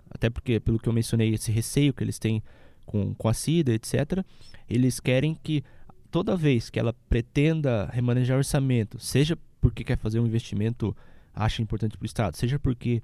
Até 0.10 0.30
porque, 0.30 0.60
pelo 0.60 0.80
que 0.80 0.90
eu 0.90 0.94
mencionei, 0.94 1.34
esse 1.34 1.52
receio 1.52 1.94
que 1.94 2.04
eles 2.04 2.18
têm 2.18 2.42
com, 2.86 3.14
com 3.14 3.30
a 3.30 3.34
CIDA, 3.34 3.74
etc., 3.74 4.24
eles 4.68 5.00
querem 5.00 5.36
que 5.36 5.64
toda 6.10 6.36
vez 6.36 6.70
que 6.70 6.80
ela 6.80 6.94
pretenda 7.08 7.90
remanejar 7.94 8.38
orçamento, 8.38 9.00
seja 9.00 9.38
porque 9.62 9.84
quer 9.84 9.98
fazer 9.98 10.20
um 10.20 10.26
investimento 10.26 10.96
acha 11.34 11.62
importante 11.62 11.98
para 11.98 12.04
o 12.04 12.06
Estado, 12.06 12.36
seja 12.36 12.60
porque 12.60 13.02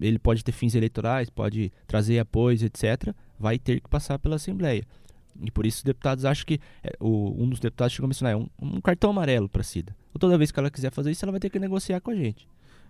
ele 0.00 0.18
pode 0.18 0.44
ter 0.44 0.52
fins 0.52 0.74
eleitorais, 0.74 1.30
pode 1.30 1.72
trazer 1.86 2.18
apoios, 2.18 2.62
etc., 2.62 3.14
vai 3.38 3.58
ter 3.58 3.80
que 3.80 3.88
passar 3.88 4.18
pela 4.18 4.36
Assembleia. 4.36 4.84
E 5.42 5.50
por 5.50 5.66
isso 5.66 5.78
os 5.78 5.82
deputados 5.82 6.24
acham 6.24 6.46
que. 6.46 6.58
É, 6.82 6.96
o, 6.98 7.42
um 7.42 7.48
dos 7.48 7.60
deputados 7.60 7.92
chegou 7.92 8.06
a 8.06 8.08
mencionar 8.08 8.32
é 8.32 8.36
um, 8.36 8.48
um 8.60 8.80
cartão 8.80 9.10
amarelo 9.10 9.48
para 9.48 9.60
a 9.60 9.64
CIDA. 9.64 9.94
Toda 10.18 10.38
vez 10.38 10.50
que 10.50 10.58
ela 10.58 10.70
quiser 10.70 10.90
fazer 10.90 11.10
isso, 11.10 11.24
ela 11.24 11.32
vai 11.32 11.40
ter 11.40 11.50
que 11.50 11.58
negociar 11.58 12.00
com 12.00 12.10
a 12.10 12.14
gente. 12.14 12.48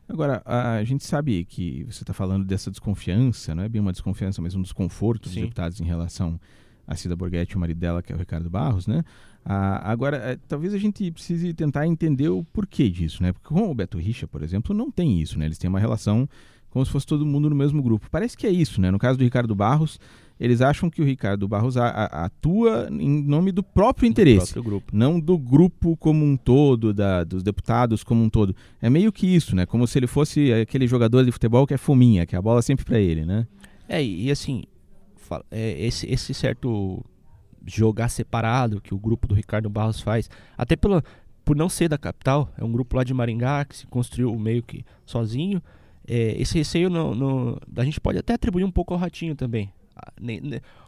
Agora, 0.09 0.41
a 0.45 0.85
gente 0.85 1.05
sabe 1.05 1.45
que 1.45 1.83
você 1.85 2.05
está 2.05 2.15
falando 2.15 2.45
dessa 2.45 2.71
desconfiança, 2.71 3.53
não 3.53 3.65
é 3.65 3.69
bem 3.69 3.81
uma 3.81 3.91
desconfiança, 3.91 4.41
mas 4.41 4.55
um 4.55 4.63
desconforto 4.63 5.29
Sim. 5.29 5.35
dos 5.35 5.43
deputados 5.43 5.81
em 5.81 5.85
relação 5.85 6.39
a 6.87 6.95
Cida 6.95 7.17
Borghetti 7.17 7.55
e 7.55 7.57
o 7.57 7.59
marido 7.59 7.79
dela, 7.79 8.01
que 8.01 8.13
é 8.13 8.15
o 8.15 8.19
Ricardo 8.19 8.49
Barros, 8.49 8.87
né? 8.87 9.05
Ah, 9.49 9.93
agora, 9.93 10.17
é, 10.17 10.39
talvez 10.49 10.75
a 10.75 10.79
gente 10.79 11.09
precise 11.13 11.55
tentar 11.55 11.87
entender 11.87 12.29
o 12.29 12.43
porquê 12.43 12.91
disso, 12.91 13.23
né? 13.23 13.33
Porque 13.33 13.47
com 13.47 13.71
o 13.71 13.75
Beto 13.75 13.97
Richa, 13.97 14.27
por 14.27 14.43
exemplo, 14.43 14.75
não 14.75 14.91
tem 14.91 15.21
isso, 15.21 15.39
né? 15.39 15.47
Eles 15.47 15.57
têm 15.57 15.71
uma 15.71 15.79
relação 15.79 16.29
como 16.69 16.85
se 16.85 16.91
fosse 16.91 17.07
todo 17.07 17.25
mundo 17.25 17.49
no 17.49 17.55
mesmo 17.55 17.81
grupo. 17.81 18.09
Parece 18.11 18.37
que 18.37 18.45
é 18.45 18.51
isso, 18.51 18.81
né? 18.81 18.91
No 18.91 18.99
caso 18.99 19.17
do 19.17 19.23
Ricardo 19.23 19.55
Barros, 19.55 20.01
eles 20.39 20.61
acham 20.61 20.91
que 20.91 21.01
o 21.01 21.05
Ricardo 21.05 21.47
Barros 21.47 21.77
a, 21.77 21.87
a, 21.87 22.25
atua 22.25 22.89
em 22.91 23.23
nome 23.23 23.53
do 23.53 23.63
próprio 23.63 24.09
interesse, 24.09 24.53
do 24.53 24.65
próprio 24.65 24.99
não 24.99 25.21
do 25.21 25.39
grupo 25.39 25.97
como 25.97 26.25
um 26.25 26.37
todo, 26.37 26.93
da, 26.93 27.23
dos 27.23 27.45
deputados 27.45 28.03
como 28.03 28.25
um 28.25 28.29
todo. 28.29 28.55
É 28.83 28.91
meio 28.91 29.13
que 29.13 29.29
isso, 29.29 29.55
né? 29.55 29.65
Como 29.65 29.87
se 29.87 29.97
ele 29.97 30.09
fosse 30.09 30.53
aquele 30.53 30.89
jogador 30.89 31.25
de 31.25 31.31
futebol 31.31 31.69
que 31.69 31.75
é 31.75 31.79
fominha, 31.79 32.27
que 32.27 32.35
é 32.35 32.39
a 32.39 32.43
bola 32.43 32.61
sempre 32.63 32.85
para 32.85 32.99
ele, 32.99 33.25
né? 33.25 33.47
É, 33.89 34.05
e 34.05 34.29
assim, 34.29 34.65
é, 35.53 35.87
esse, 35.87 36.05
esse 36.11 36.35
certo 36.35 37.05
jogar 37.67 38.09
separado 38.09 38.81
que 38.81 38.95
o 38.95 38.99
grupo 38.99 39.27
do 39.27 39.35
Ricardo 39.35 39.69
Barros 39.69 40.01
faz, 40.01 40.31
até 40.57 40.77
pela, 40.77 41.03
por 41.45 41.57
não 41.57 41.69
ser 41.69 41.89
da 41.89 41.99
capital, 41.99 42.53
é 42.57 42.65
um 42.65 42.73
grupo 42.73 42.97
lá 42.97 43.05
de 43.05 43.13
Maringá 43.13 43.65
que 43.65 43.77
se 43.77 43.87
construiu 43.87 44.35
meio 44.39 44.63
que 44.63 44.85
sozinho. 45.05 45.63
É, 46.07 46.41
esse 46.41 46.57
receio 46.57 46.89
no, 46.89 47.15
no, 47.15 47.61
a 47.77 47.85
gente 47.85 48.01
pode 48.01 48.19
até 48.19 48.35
atribuir 48.35 48.65
um 48.65 48.71
pouco 48.71 48.95
ao 48.95 49.01
Ratinho 49.01 49.35
também. 49.35 49.73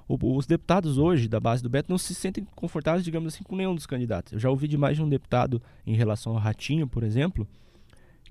Os 0.08 0.46
deputados 0.46 0.98
hoje 0.98 1.28
da 1.28 1.40
base 1.40 1.62
do 1.62 1.68
Beto 1.68 1.90
não 1.90 1.98
se 1.98 2.14
sentem 2.14 2.46
confortáveis, 2.54 3.04
digamos 3.04 3.34
assim, 3.34 3.42
com 3.42 3.56
nenhum 3.56 3.74
dos 3.74 3.86
candidatos. 3.86 4.32
Eu 4.32 4.38
já 4.38 4.50
ouvi 4.50 4.68
de 4.68 4.76
mais 4.76 4.96
de 4.96 5.02
um 5.02 5.08
deputado 5.08 5.62
em 5.86 5.94
relação 5.94 6.32
ao 6.32 6.38
Ratinho, 6.38 6.86
por 6.86 7.02
exemplo, 7.02 7.46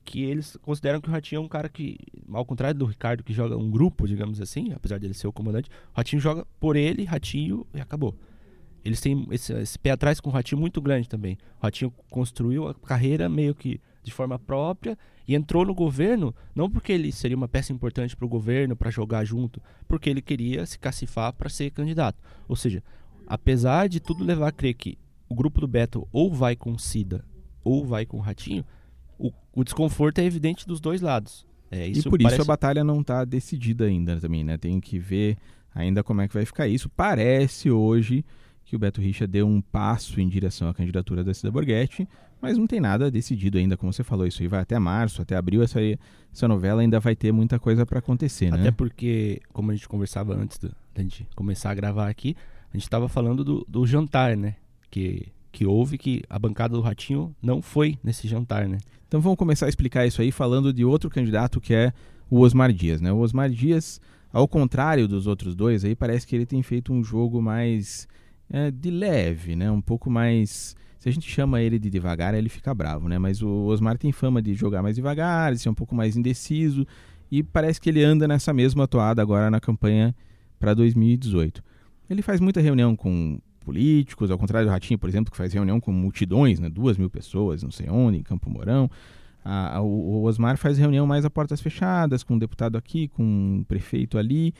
que 0.03 0.23
eles 0.23 0.57
consideram 0.61 1.01
que 1.01 1.09
o 1.09 1.11
Ratinho 1.11 1.39
é 1.39 1.41
um 1.41 1.47
cara 1.47 1.67
que, 1.67 1.97
ao 2.31 2.45
contrário 2.45 2.77
do 2.77 2.85
Ricardo, 2.85 3.23
que 3.23 3.33
joga 3.33 3.57
um 3.57 3.69
grupo, 3.69 4.07
digamos 4.07 4.39
assim, 4.39 4.71
apesar 4.73 4.97
de 4.97 5.05
ele 5.05 5.13
ser 5.13 5.27
o 5.27 5.33
comandante, 5.33 5.69
o 5.93 5.97
Ratinho 5.97 6.21
joga 6.21 6.45
por 6.59 6.75
ele, 6.75 7.03
Ratinho 7.03 7.65
e 7.73 7.79
acabou. 7.79 8.15
Eles 8.88 9.01
têm 9.01 9.27
esse, 9.32 9.51
esse 9.51 9.77
pé 9.77 9.91
atrás 9.91 10.22
com 10.22 10.29
o 10.29 10.34
Ratinho 10.34 10.62
muito 10.62 10.79
grande 10.79 11.10
também. 11.10 11.38
O 11.60 11.63
Ratinho 11.63 11.94
construiu 12.10 12.70
a 12.70 12.74
carreira 12.74 13.27
meio 13.27 13.53
que 13.53 13.82
de 14.01 14.13
forma 14.13 14.39
própria 14.39 14.98
e 15.27 15.36
entrou 15.36 15.65
no 15.65 15.75
governo 15.75 16.34
não 16.56 16.70
porque 16.70 16.94
ele 16.94 17.12
seria 17.12 17.36
uma 17.36 17.50
peça 17.50 17.74
importante 17.74 18.15
para 18.15 18.25
o 18.25 18.29
governo 18.29 18.77
para 18.77 18.89
jogar 18.89 19.25
junto, 19.25 19.62
porque 19.89 20.10
ele 20.10 20.22
queria 20.22 20.65
se 20.65 20.79
cacifar 20.79 21.34
para 21.34 21.50
ser 21.50 21.70
candidato. 21.72 22.17
Ou 22.48 22.56
seja, 22.56 22.82
apesar 23.27 23.89
de 23.89 24.00
tudo 24.00 24.24
levar 24.24 24.48
a 24.48 24.51
crer 24.53 24.74
que 24.74 24.98
o 25.27 25.36
grupo 25.36 25.60
do 25.60 25.67
Beto 25.67 26.08
ou 26.13 26.34
vai 26.34 26.56
com 26.56 26.77
Cida 26.77 27.25
ou 27.65 27.86
vai 27.86 28.06
com 28.06 28.15
o 28.15 28.22
Ratinho, 28.22 28.63
o, 29.20 29.34
o 29.53 29.65
desconforto 29.65 30.20
é 30.20 30.24
evidente 30.24 30.65
dos 30.65 30.79
dois 30.79 31.01
lados. 31.01 31.46
É, 31.70 31.86
e 31.86 32.01
por 32.03 32.17
parece... 32.17 32.36
isso 32.36 32.41
a 32.41 32.46
batalha 32.46 32.86
não 32.86 33.01
está 33.01 33.25
decidida 33.25 33.84
ainda 33.84 34.17
também, 34.17 34.46
né? 34.46 34.58
Tem 34.58 34.79
que 34.79 34.98
ver 34.98 35.38
ainda 35.75 36.01
como 36.06 36.22
é 36.22 36.27
que 36.29 36.34
vai 36.34 36.46
ficar 36.46 36.70
isso. 36.70 36.88
Parece 36.88 37.70
hoje 37.70 38.24
que 38.67 38.75
o 38.75 38.79
Beto 38.79 39.00
Richa 39.00 39.25
deu 39.25 39.47
um 39.47 39.62
passo 39.62 40.19
em 40.19 40.27
direção 40.27 40.67
à 40.67 40.74
candidatura 40.74 41.24
da 41.24 41.33
Cida 41.33 41.50
Borghetti, 41.50 42.07
mas 42.41 42.57
não 42.57 42.67
tem 42.67 42.81
nada 42.81 43.09
decidido 43.09 43.57
ainda, 43.57 43.77
como 43.77 43.93
você 43.93 44.03
falou. 44.03 44.27
Isso 44.27 44.41
aí 44.41 44.47
vai 44.50 44.59
até 44.59 44.77
março, 44.77 45.21
até 45.21 45.38
abril. 45.38 45.63
Essa, 45.63 45.79
essa 46.33 46.47
novela 46.50 46.81
ainda 46.81 47.00
vai 47.00 47.15
ter 47.15 47.31
muita 47.31 47.57
coisa 47.57 47.86
para 47.86 48.00
acontecer, 48.00 48.51
né? 48.51 48.59
Até 48.59 48.71
porque, 48.71 49.41
como 49.53 49.71
a 49.71 49.74
gente 49.74 49.88
conversava 49.88 50.36
antes 50.36 50.59
da 50.59 51.01
gente 51.01 51.25
começar 51.33 51.71
a 51.71 51.74
gravar 51.74 52.09
aqui, 52.09 52.36
a 52.69 52.75
gente 52.75 52.83
estava 52.83 53.07
falando 53.07 53.41
do, 53.41 53.65
do 53.69 53.88
jantar, 53.88 54.36
né? 54.36 54.55
Que, 54.91 55.31
que 55.50 55.65
houve 55.65 55.97
que 55.97 56.21
a 56.29 56.38
bancada 56.38 56.75
do 56.75 56.81
Ratinho 56.81 57.33
não 57.41 57.62
foi 57.62 57.97
nesse 58.03 58.27
jantar, 58.27 58.67
né? 58.67 58.79
Então 59.07 59.21
vamos 59.21 59.38
começar 59.38 59.67
a 59.67 59.69
explicar 59.69 60.05
isso 60.05 60.21
aí 60.21 60.29
falando 60.29 60.74
de 60.74 60.83
outro 60.83 61.09
candidato 61.09 61.62
que 61.62 61.74
é 61.74 61.93
o 62.29 62.41
Osmar 62.41 62.74
Dias, 62.74 63.00
né? 63.00 63.13
O 63.13 63.19
Osmar 63.19 63.50
Dias, 63.50 64.01
ao 64.31 64.45
contrário 64.45 65.07
dos 65.07 65.25
outros 65.25 65.55
dois 65.55 65.86
aí, 65.86 65.95
parece 65.95 66.27
que 66.27 66.36
ele 66.36 66.45
tem 66.45 66.62
feito 66.62 66.91
um 66.91 67.01
jogo 67.01 67.41
mais 67.41 68.09
é, 68.49 68.71
de 68.71 68.89
leve, 68.89 69.55
né? 69.55 69.69
Um 69.71 69.81
pouco 69.81 70.09
mais 70.09 70.75
se 70.99 71.07
a 71.07 71.11
gente 71.11 71.29
chama 71.29 71.61
ele 71.61 71.77
de 71.77 71.89
devagar, 71.89 72.33
ele 72.33 72.49
fica 72.49 72.73
bravo, 72.73 73.07
né? 73.07 73.17
Mas 73.17 73.41
o 73.41 73.65
Osmar 73.65 73.97
tem 73.97 74.11
fama 74.11 74.41
de 74.41 74.53
jogar 74.53 74.81
mais 74.81 74.95
devagar, 74.95 75.53
de 75.53 75.59
ser 75.59 75.69
um 75.69 75.73
pouco 75.73 75.95
mais 75.95 76.17
indeciso 76.17 76.85
e 77.31 77.43
parece 77.43 77.79
que 77.79 77.89
ele 77.89 78.03
anda 78.03 78.27
nessa 78.27 78.53
mesma 78.53 78.87
toada 78.87 79.21
agora 79.21 79.49
na 79.49 79.59
campanha 79.59 80.15
para 80.59 80.73
2018. 80.73 81.63
Ele 82.09 82.21
faz 82.21 82.39
muita 82.39 82.61
reunião 82.61 82.95
com 82.95 83.39
políticos, 83.59 84.31
ao 84.31 84.37
contrário 84.37 84.67
do 84.67 84.71
Ratinho, 84.71 84.97
por 84.97 85.09
exemplo, 85.09 85.29
que 85.29 85.37
faz 85.37 85.53
reunião 85.53 85.79
com 85.79 85.91
multidões, 85.91 86.59
né? 86.59 86.69
duas 86.69 86.97
mil 86.97 87.09
pessoas, 87.09 87.61
não 87.61 87.71
sei 87.71 87.89
onde, 87.89 88.17
em 88.17 88.23
Campo 88.23 88.49
Mourão. 88.49 88.89
A, 89.43 89.77
a, 89.77 89.81
o 89.81 90.23
Osmar 90.23 90.57
faz 90.57 90.77
reunião 90.77 91.05
mais 91.05 91.25
a 91.25 91.29
portas 91.29 91.61
fechadas, 91.61 92.23
com 92.23 92.35
um 92.35 92.39
deputado 92.39 92.77
aqui, 92.77 93.09
com 93.09 93.23
um 93.23 93.65
prefeito 93.67 94.17
ali. 94.17 94.53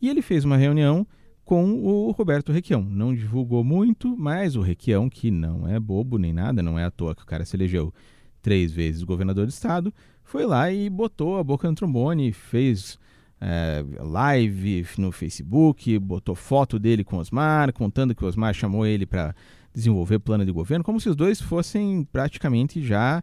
E 0.00 0.08
ele 0.08 0.22
fez 0.22 0.44
uma 0.44 0.56
reunião 0.56 1.06
com 1.44 1.74
o 1.84 2.10
Roberto 2.10 2.52
Requião. 2.52 2.82
Não 2.82 3.14
divulgou 3.14 3.62
muito, 3.62 4.16
mas 4.16 4.56
o 4.56 4.62
Requião, 4.62 5.08
que 5.08 5.30
não 5.30 5.68
é 5.68 5.78
bobo 5.78 6.18
nem 6.18 6.32
nada, 6.32 6.62
não 6.62 6.78
é 6.78 6.84
à 6.84 6.90
toa 6.90 7.14
que 7.14 7.22
o 7.22 7.26
cara 7.26 7.44
se 7.44 7.56
elegeu 7.56 7.92
três 8.40 8.72
vezes 8.72 9.02
governador 9.02 9.46
do 9.46 9.50
estado, 9.50 9.92
foi 10.22 10.44
lá 10.44 10.70
e 10.70 10.88
botou 10.90 11.38
a 11.38 11.44
boca 11.44 11.68
no 11.68 11.74
trombone, 11.74 12.32
fez 12.32 12.98
é, 13.40 13.84
live 13.98 14.86
no 14.98 15.12
Facebook, 15.12 15.98
botou 15.98 16.34
foto 16.34 16.78
dele 16.78 17.04
com 17.04 17.16
Osmar, 17.16 17.72
contando 17.72 18.14
que 18.14 18.24
o 18.24 18.28
Osmar 18.28 18.54
chamou 18.54 18.86
ele 18.86 19.06
para 19.06 19.34
desenvolver 19.72 20.18
plano 20.18 20.44
de 20.44 20.52
governo, 20.52 20.84
como 20.84 21.00
se 21.00 21.08
os 21.08 21.16
dois 21.16 21.40
fossem 21.40 22.04
praticamente 22.12 22.82
já 22.82 23.22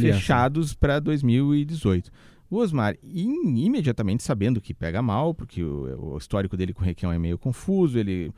fechados 0.00 0.74
para 0.74 0.98
2018. 1.00 2.10
O 2.50 2.56
Osmar, 2.56 2.96
imediatamente 3.02 4.22
sabendo 4.22 4.60
que 4.60 4.74
pega 4.74 5.02
mal, 5.02 5.34
porque 5.34 5.62
o, 5.62 6.14
o 6.14 6.18
histórico 6.18 6.56
dele 6.56 6.72
com 6.72 6.82
o 6.82 6.84
Requião 6.84 7.12
é 7.12 7.18
meio 7.18 7.38
confuso, 7.38 7.98
ele 7.98 8.32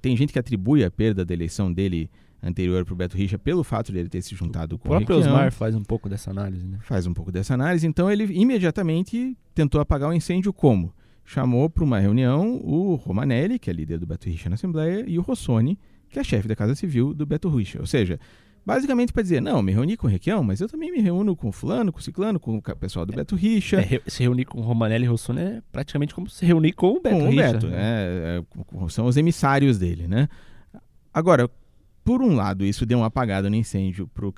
tem 0.00 0.16
gente 0.16 0.32
que 0.32 0.38
atribui 0.38 0.84
a 0.84 0.90
perda 0.90 1.24
da 1.24 1.34
eleição 1.34 1.72
dele 1.72 2.10
anterior 2.42 2.84
para 2.84 2.94
o 2.94 2.96
Beto 2.96 3.16
Richa 3.16 3.38
pelo 3.38 3.62
fato 3.62 3.92
de 3.92 3.98
ele 3.98 4.08
ter 4.08 4.22
se 4.22 4.34
juntado 4.34 4.78
com 4.78 4.88
o 4.88 4.90
próprio 4.90 5.16
Requião. 5.18 5.34
Osmar 5.34 5.52
faz 5.52 5.74
um 5.74 5.82
pouco 5.82 6.08
dessa 6.08 6.30
análise, 6.30 6.66
né? 6.66 6.78
Faz 6.80 7.06
um 7.06 7.12
pouco 7.12 7.30
dessa 7.30 7.54
análise. 7.54 7.86
Então 7.86 8.10
ele 8.10 8.24
imediatamente 8.24 9.36
tentou 9.54 9.80
apagar 9.80 10.08
o 10.08 10.12
incêndio 10.12 10.52
como? 10.52 10.94
Chamou 11.24 11.68
para 11.68 11.84
uma 11.84 11.98
reunião 12.00 12.56
o 12.64 12.94
Romanelli, 12.94 13.58
que 13.58 13.70
é 13.70 13.72
líder 13.72 13.98
do 13.98 14.06
Beto 14.06 14.28
Richa 14.28 14.48
na 14.48 14.54
Assembleia, 14.54 15.04
e 15.06 15.18
o 15.18 15.22
Rossoni, 15.22 15.78
que 16.08 16.18
é 16.18 16.24
chefe 16.24 16.48
da 16.48 16.56
Casa 16.56 16.74
Civil 16.74 17.14
do 17.14 17.26
Beto 17.26 17.48
Richa. 17.48 17.78
Ou 17.78 17.86
seja, 17.86 18.18
Basicamente 18.64 19.12
para 19.12 19.22
dizer, 19.22 19.40
não, 19.40 19.62
me 19.62 19.72
reuni 19.72 19.96
com 19.96 20.06
o 20.06 20.10
Requião, 20.10 20.44
mas 20.44 20.60
eu 20.60 20.68
também 20.68 20.92
me 20.92 21.00
reúno 21.00 21.34
com 21.34 21.50
fulano, 21.50 21.92
com 21.92 22.00
ciclano, 22.00 22.38
com 22.38 22.58
o 22.58 22.62
pessoal 22.76 23.06
do 23.06 23.12
Beto 23.12 23.34
Richa. 23.34 23.80
É, 23.80 24.00
se 24.06 24.22
reunir 24.22 24.44
com 24.44 24.60
o 24.60 24.62
Romanelli 24.62 25.04
e 25.04 25.08
Rossoni 25.08 25.40
é 25.40 25.62
praticamente 25.72 26.14
como 26.14 26.28
se 26.28 26.44
reunir 26.44 26.72
com 26.72 26.92
o 26.92 27.00
Beto 27.00 27.16
com 27.16 27.28
Richa. 27.28 27.48
O 27.48 27.52
Beto, 27.52 27.66
né? 27.68 28.44
São 28.88 29.06
os 29.06 29.16
emissários 29.16 29.78
dele, 29.78 30.06
né? 30.06 30.28
Agora, 31.12 31.50
por 32.04 32.22
um 32.22 32.34
lado, 32.34 32.64
isso 32.64 32.86
deu 32.86 32.98
uma 32.98 33.06
apagada 33.06 33.48
no 33.50 33.56
incêndio 33.56 34.06
pro, 34.08 34.32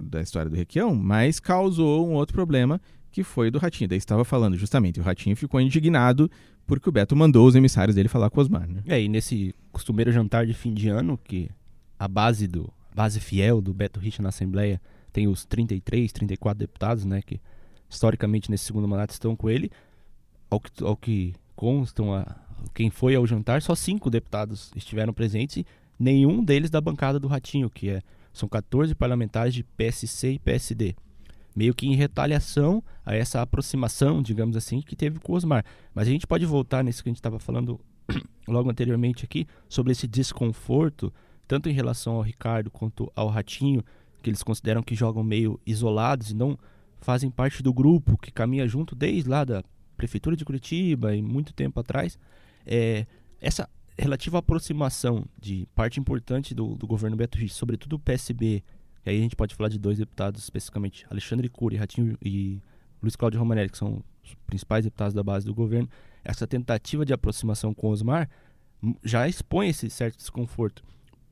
da 0.00 0.20
história 0.20 0.50
do 0.50 0.56
Requião, 0.56 0.94
mas 0.94 1.38
causou 1.38 2.08
um 2.08 2.14
outro 2.14 2.34
problema, 2.34 2.80
que 3.12 3.22
foi 3.22 3.50
do 3.50 3.58
Ratinho. 3.58 3.88
Daí 3.88 3.98
estava 3.98 4.24
falando 4.24 4.56
justamente, 4.56 5.00
o 5.00 5.02
Ratinho 5.02 5.36
ficou 5.36 5.60
indignado 5.60 6.30
porque 6.66 6.88
o 6.88 6.92
Beto 6.92 7.16
mandou 7.16 7.46
os 7.46 7.56
emissários 7.56 7.96
dele 7.96 8.08
falar 8.08 8.30
com 8.30 8.38
o 8.38 8.42
Osmar, 8.42 8.68
né? 8.68 8.82
É, 8.86 9.02
e 9.02 9.08
nesse 9.08 9.54
costumeiro 9.72 10.12
jantar 10.12 10.46
de 10.46 10.54
fim 10.54 10.72
de 10.72 10.88
ano, 10.88 11.18
que 11.22 11.50
a 11.98 12.06
base 12.06 12.46
do 12.46 12.72
base 12.94 13.20
fiel 13.20 13.60
do 13.60 13.72
Beto 13.72 14.00
Richa 14.00 14.22
na 14.22 14.30
Assembleia 14.30 14.80
tem 15.12 15.26
os 15.26 15.44
33, 15.44 16.12
34 16.12 16.58
deputados, 16.58 17.04
né, 17.04 17.20
que 17.22 17.40
historicamente 17.88 18.50
nesse 18.50 18.64
segundo 18.64 18.86
mandato 18.86 19.10
estão 19.10 19.34
com 19.34 19.50
ele. 19.50 19.70
Ao 20.48 20.60
que, 20.60 20.84
ao 20.84 20.96
que 20.96 21.34
constam, 21.54 22.14
a, 22.14 22.26
quem 22.74 22.90
foi 22.90 23.14
ao 23.14 23.26
jantar, 23.26 23.62
só 23.62 23.74
cinco 23.74 24.10
deputados 24.10 24.70
estiveram 24.74 25.12
presentes 25.12 25.58
e 25.58 25.66
nenhum 25.98 26.42
deles 26.42 26.70
da 26.70 26.80
bancada 26.80 27.18
do 27.20 27.28
Ratinho, 27.28 27.68
que 27.68 27.90
é, 27.90 28.02
são 28.32 28.48
14 28.48 28.94
parlamentares 28.94 29.54
de 29.54 29.62
PSC 29.62 30.32
e 30.32 30.38
PSD. 30.38 30.94
Meio 31.54 31.74
que 31.74 31.86
em 31.86 31.94
retaliação 31.94 32.82
a 33.04 33.14
essa 33.14 33.42
aproximação, 33.42 34.22
digamos 34.22 34.56
assim, 34.56 34.80
que 34.80 34.94
teve 34.94 35.18
com 35.18 35.32
o 35.32 35.36
Osmar. 35.36 35.64
Mas 35.94 36.06
a 36.06 36.10
gente 36.10 36.26
pode 36.26 36.46
voltar 36.46 36.82
nisso 36.84 37.02
que 37.02 37.08
a 37.08 37.10
gente 37.10 37.18
estava 37.18 37.38
falando 37.38 37.78
logo 38.46 38.70
anteriormente 38.70 39.24
aqui, 39.24 39.46
sobre 39.68 39.92
esse 39.92 40.06
desconforto 40.06 41.12
tanto 41.50 41.68
em 41.68 41.72
relação 41.72 42.14
ao 42.14 42.22
Ricardo 42.22 42.70
quanto 42.70 43.10
ao 43.12 43.26
Ratinho, 43.26 43.84
que 44.22 44.30
eles 44.30 44.40
consideram 44.40 44.84
que 44.84 44.94
jogam 44.94 45.24
meio 45.24 45.58
isolados 45.66 46.30
e 46.30 46.34
não 46.36 46.56
fazem 47.00 47.28
parte 47.28 47.60
do 47.60 47.74
grupo 47.74 48.16
que 48.16 48.30
caminha 48.30 48.68
junto 48.68 48.94
desde 48.94 49.28
lá 49.28 49.42
da 49.42 49.64
prefeitura 49.96 50.36
de 50.36 50.44
Curitiba 50.44 51.12
e 51.12 51.20
muito 51.20 51.52
tempo 51.52 51.80
atrás. 51.80 52.16
É, 52.64 53.04
essa 53.40 53.68
relativa 53.98 54.38
aproximação 54.38 55.24
de 55.40 55.66
parte 55.74 55.98
importante 55.98 56.54
do, 56.54 56.76
do 56.76 56.86
governo 56.86 57.16
Beto 57.16 57.36
Richa, 57.36 57.54
sobretudo 57.54 57.94
o 57.94 57.98
PSB, 57.98 58.62
e 59.04 59.10
aí 59.10 59.18
a 59.18 59.20
gente 59.20 59.34
pode 59.34 59.52
falar 59.56 59.70
de 59.70 59.78
dois 59.78 59.98
deputados 59.98 60.44
especificamente, 60.44 61.04
Alexandre 61.10 61.48
Cury, 61.48 61.74
Ratinho 61.74 62.16
e 62.22 62.62
Luiz 63.02 63.16
Cláudio 63.16 63.40
Romanelli, 63.40 63.70
que 63.70 63.78
são 63.78 64.04
os 64.22 64.36
principais 64.46 64.84
deputados 64.84 65.14
da 65.14 65.22
base 65.24 65.46
do 65.46 65.54
governo, 65.54 65.88
essa 66.22 66.46
tentativa 66.46 67.04
de 67.04 67.12
aproximação 67.12 67.74
com 67.74 67.88
Osmar 67.88 68.30
já 69.02 69.26
expõe 69.26 69.70
esse 69.70 69.90
certo 69.90 70.16
desconforto. 70.16 70.84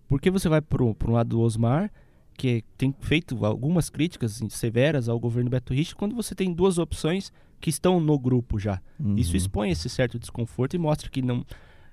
Por 0.09 0.21
que 0.21 0.31
você 0.31 0.49
vai 0.49 0.61
para 0.61 0.83
um 0.83 0.95
lado 1.09 1.29
do 1.29 1.41
Osmar, 1.41 1.93
que 2.35 2.65
tem 2.77 2.95
feito 3.01 3.45
algumas 3.45 3.91
críticas 3.91 4.41
severas 4.51 5.09
ao 5.09 5.19
governo 5.19 5.51
Beto 5.51 5.75
Richa, 5.75 5.95
quando 5.95 6.17
você 6.17 6.35
tem 6.35 6.53
duas 6.53 6.79
opções 6.79 7.33
que 7.61 7.69
estão 7.69 8.01
no 8.01 8.19
grupo 8.19 8.59
já? 8.59 8.81
Uhum. 8.99 9.17
Isso 9.17 9.37
expõe 9.37 9.71
esse 9.71 9.89
certo 9.89 10.19
desconforto 10.19 10.75
e 10.75 10.79
mostra 10.79 11.11
que 11.11 11.21
não 11.21 11.45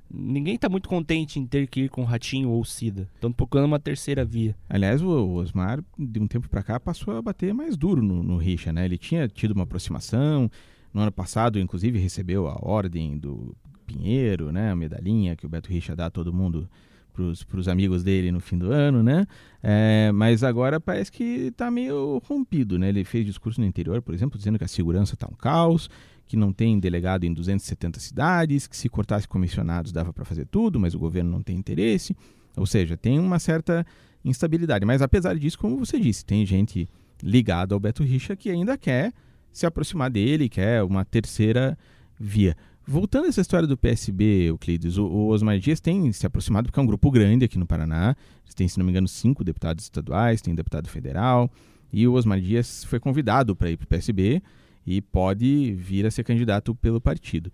ninguém 0.09 0.55
está 0.55 0.69
muito 0.69 0.87
contente 0.87 1.39
em 1.39 1.45
ter 1.45 1.67
que 1.67 1.81
ir 1.81 1.89
com 1.89 2.03
Ratinho 2.03 2.49
ou 2.49 2.63
Cida. 2.63 3.09
Estão 3.15 3.31
procurando 3.31 3.65
uma 3.65 3.79
terceira 3.79 4.23
via. 4.23 4.55
Aliás, 4.69 5.01
o 5.01 5.33
Osmar, 5.33 5.83
de 5.97 6.19
um 6.19 6.27
tempo 6.27 6.47
para 6.49 6.63
cá, 6.63 6.79
passou 6.79 7.17
a 7.17 7.21
bater 7.21 7.53
mais 7.53 7.75
duro 7.75 8.01
no, 8.01 8.23
no 8.23 8.37
Richa, 8.37 8.71
né? 8.71 8.85
Ele 8.85 8.97
tinha 8.97 9.27
tido 9.27 9.51
uma 9.51 9.63
aproximação. 9.63 10.49
No 10.93 11.01
ano 11.01 11.11
passado, 11.11 11.59
inclusive, 11.59 11.99
recebeu 11.99 12.47
a 12.47 12.57
ordem 12.61 13.17
do 13.17 13.55
Pinheiro, 13.85 14.51
né? 14.51 14.71
A 14.71 14.75
medalhinha 14.75 15.35
que 15.35 15.45
o 15.45 15.49
Beto 15.49 15.69
Richa 15.69 15.95
dá 15.95 16.05
a 16.05 16.11
todo 16.11 16.33
mundo 16.33 16.69
para 17.15 17.59
os 17.59 17.67
amigos 17.67 18.03
dele 18.03 18.31
no 18.31 18.39
fim 18.39 18.57
do 18.57 18.71
ano, 18.71 19.01
né? 19.01 19.25
É, 19.63 20.11
mas 20.13 20.43
agora 20.43 20.79
parece 20.79 21.11
que 21.11 21.47
está 21.47 21.71
meio 21.71 22.21
rompido, 22.25 22.77
né? 22.77 22.89
Ele 22.89 23.03
fez 23.03 23.25
discurso 23.25 23.61
no 23.61 23.65
interior, 23.65 24.01
por 24.01 24.13
exemplo, 24.13 24.37
dizendo 24.37 24.57
que 24.57 24.63
a 24.63 24.67
segurança 24.67 25.13
está 25.13 25.27
um 25.31 25.35
caos, 25.35 25.89
que 26.27 26.35
não 26.35 26.51
tem 26.51 26.79
delegado 26.79 27.23
em 27.23 27.33
270 27.33 27.99
cidades, 27.99 28.67
que 28.67 28.75
se 28.75 28.89
cortasse 28.89 29.27
comissionados 29.27 29.91
dava 29.91 30.11
para 30.11 30.25
fazer 30.25 30.45
tudo, 30.45 30.79
mas 30.79 30.93
o 30.93 30.99
governo 30.99 31.31
não 31.31 31.41
tem 31.41 31.55
interesse. 31.55 32.15
Ou 32.57 32.65
seja, 32.65 32.97
tem 32.97 33.19
uma 33.19 33.39
certa 33.39 33.85
instabilidade. 34.23 34.85
Mas 34.85 35.01
apesar 35.01 35.37
disso, 35.37 35.57
como 35.57 35.77
você 35.77 35.99
disse, 35.99 36.25
tem 36.25 36.45
gente 36.45 36.87
ligada 37.21 37.73
ao 37.73 37.79
Beto 37.79 38.03
Richa 38.03 38.35
que 38.35 38.49
ainda 38.49 38.77
quer 38.77 39.13
se 39.51 39.65
aproximar 39.65 40.09
dele, 40.09 40.49
quer 40.49 40.83
uma 40.83 41.05
terceira 41.05 41.77
via. 42.19 42.55
Voltando 42.87 43.25
a 43.25 43.29
essa 43.29 43.41
história 43.41 43.67
do 43.67 43.75
PSB, 43.75 44.49
Euclides, 44.49 44.97
o, 44.97 45.05
o 45.05 45.27
Osmar 45.29 45.57
Dias 45.57 45.79
tem 45.79 46.11
se 46.11 46.25
aproximado 46.25 46.67
porque 46.67 46.79
é 46.79 46.83
um 46.83 46.85
grupo 46.85 47.09
grande 47.09 47.43
aqui 47.43 47.57
no 47.57 47.65
Paraná. 47.65 48.15
Tem, 48.55 48.67
se 48.67 48.77
não 48.77 48.85
me 48.85 48.91
engano, 48.91 49.07
cinco 49.07 49.43
deputados 49.43 49.85
estaduais, 49.85 50.39
tem 50.39 50.53
deputado 50.53 50.87
federal. 50.87 51.51
E 51.91 52.07
o 52.07 52.13
Osmar 52.13 52.39
Dias 52.39 52.83
foi 52.83 52.99
convidado 52.99 53.55
para 53.55 53.71
ir 53.71 53.77
para 53.77 53.85
o 53.85 53.87
PSB 53.87 54.41
e 54.85 55.01
pode 55.01 55.73
vir 55.73 56.05
a 56.05 56.11
ser 56.11 56.23
candidato 56.23 56.75
pelo 56.75 57.01
partido. 57.01 57.51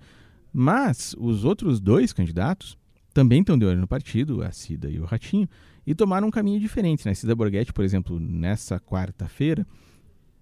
Mas 0.51 1.15
os 1.17 1.45
outros 1.45 1.79
dois 1.79 2.11
candidatos 2.11 2.77
também 3.13 3.39
estão 3.39 3.57
de 3.57 3.65
olho 3.65 3.79
no 3.79 3.87
partido, 3.87 4.43
a 4.43 4.51
Cida 4.51 4.89
e 4.89 4.99
o 4.99 5.05
Ratinho, 5.05 5.47
e 5.87 5.95
tomaram 5.95 6.27
um 6.27 6.31
caminho 6.31 6.59
diferente. 6.59 7.05
Né? 7.05 7.13
A 7.13 7.15
Cida 7.15 7.33
Borghetti, 7.33 7.71
por 7.71 7.85
exemplo, 7.85 8.19
nessa 8.19 8.81
quarta-feira, 8.81 9.65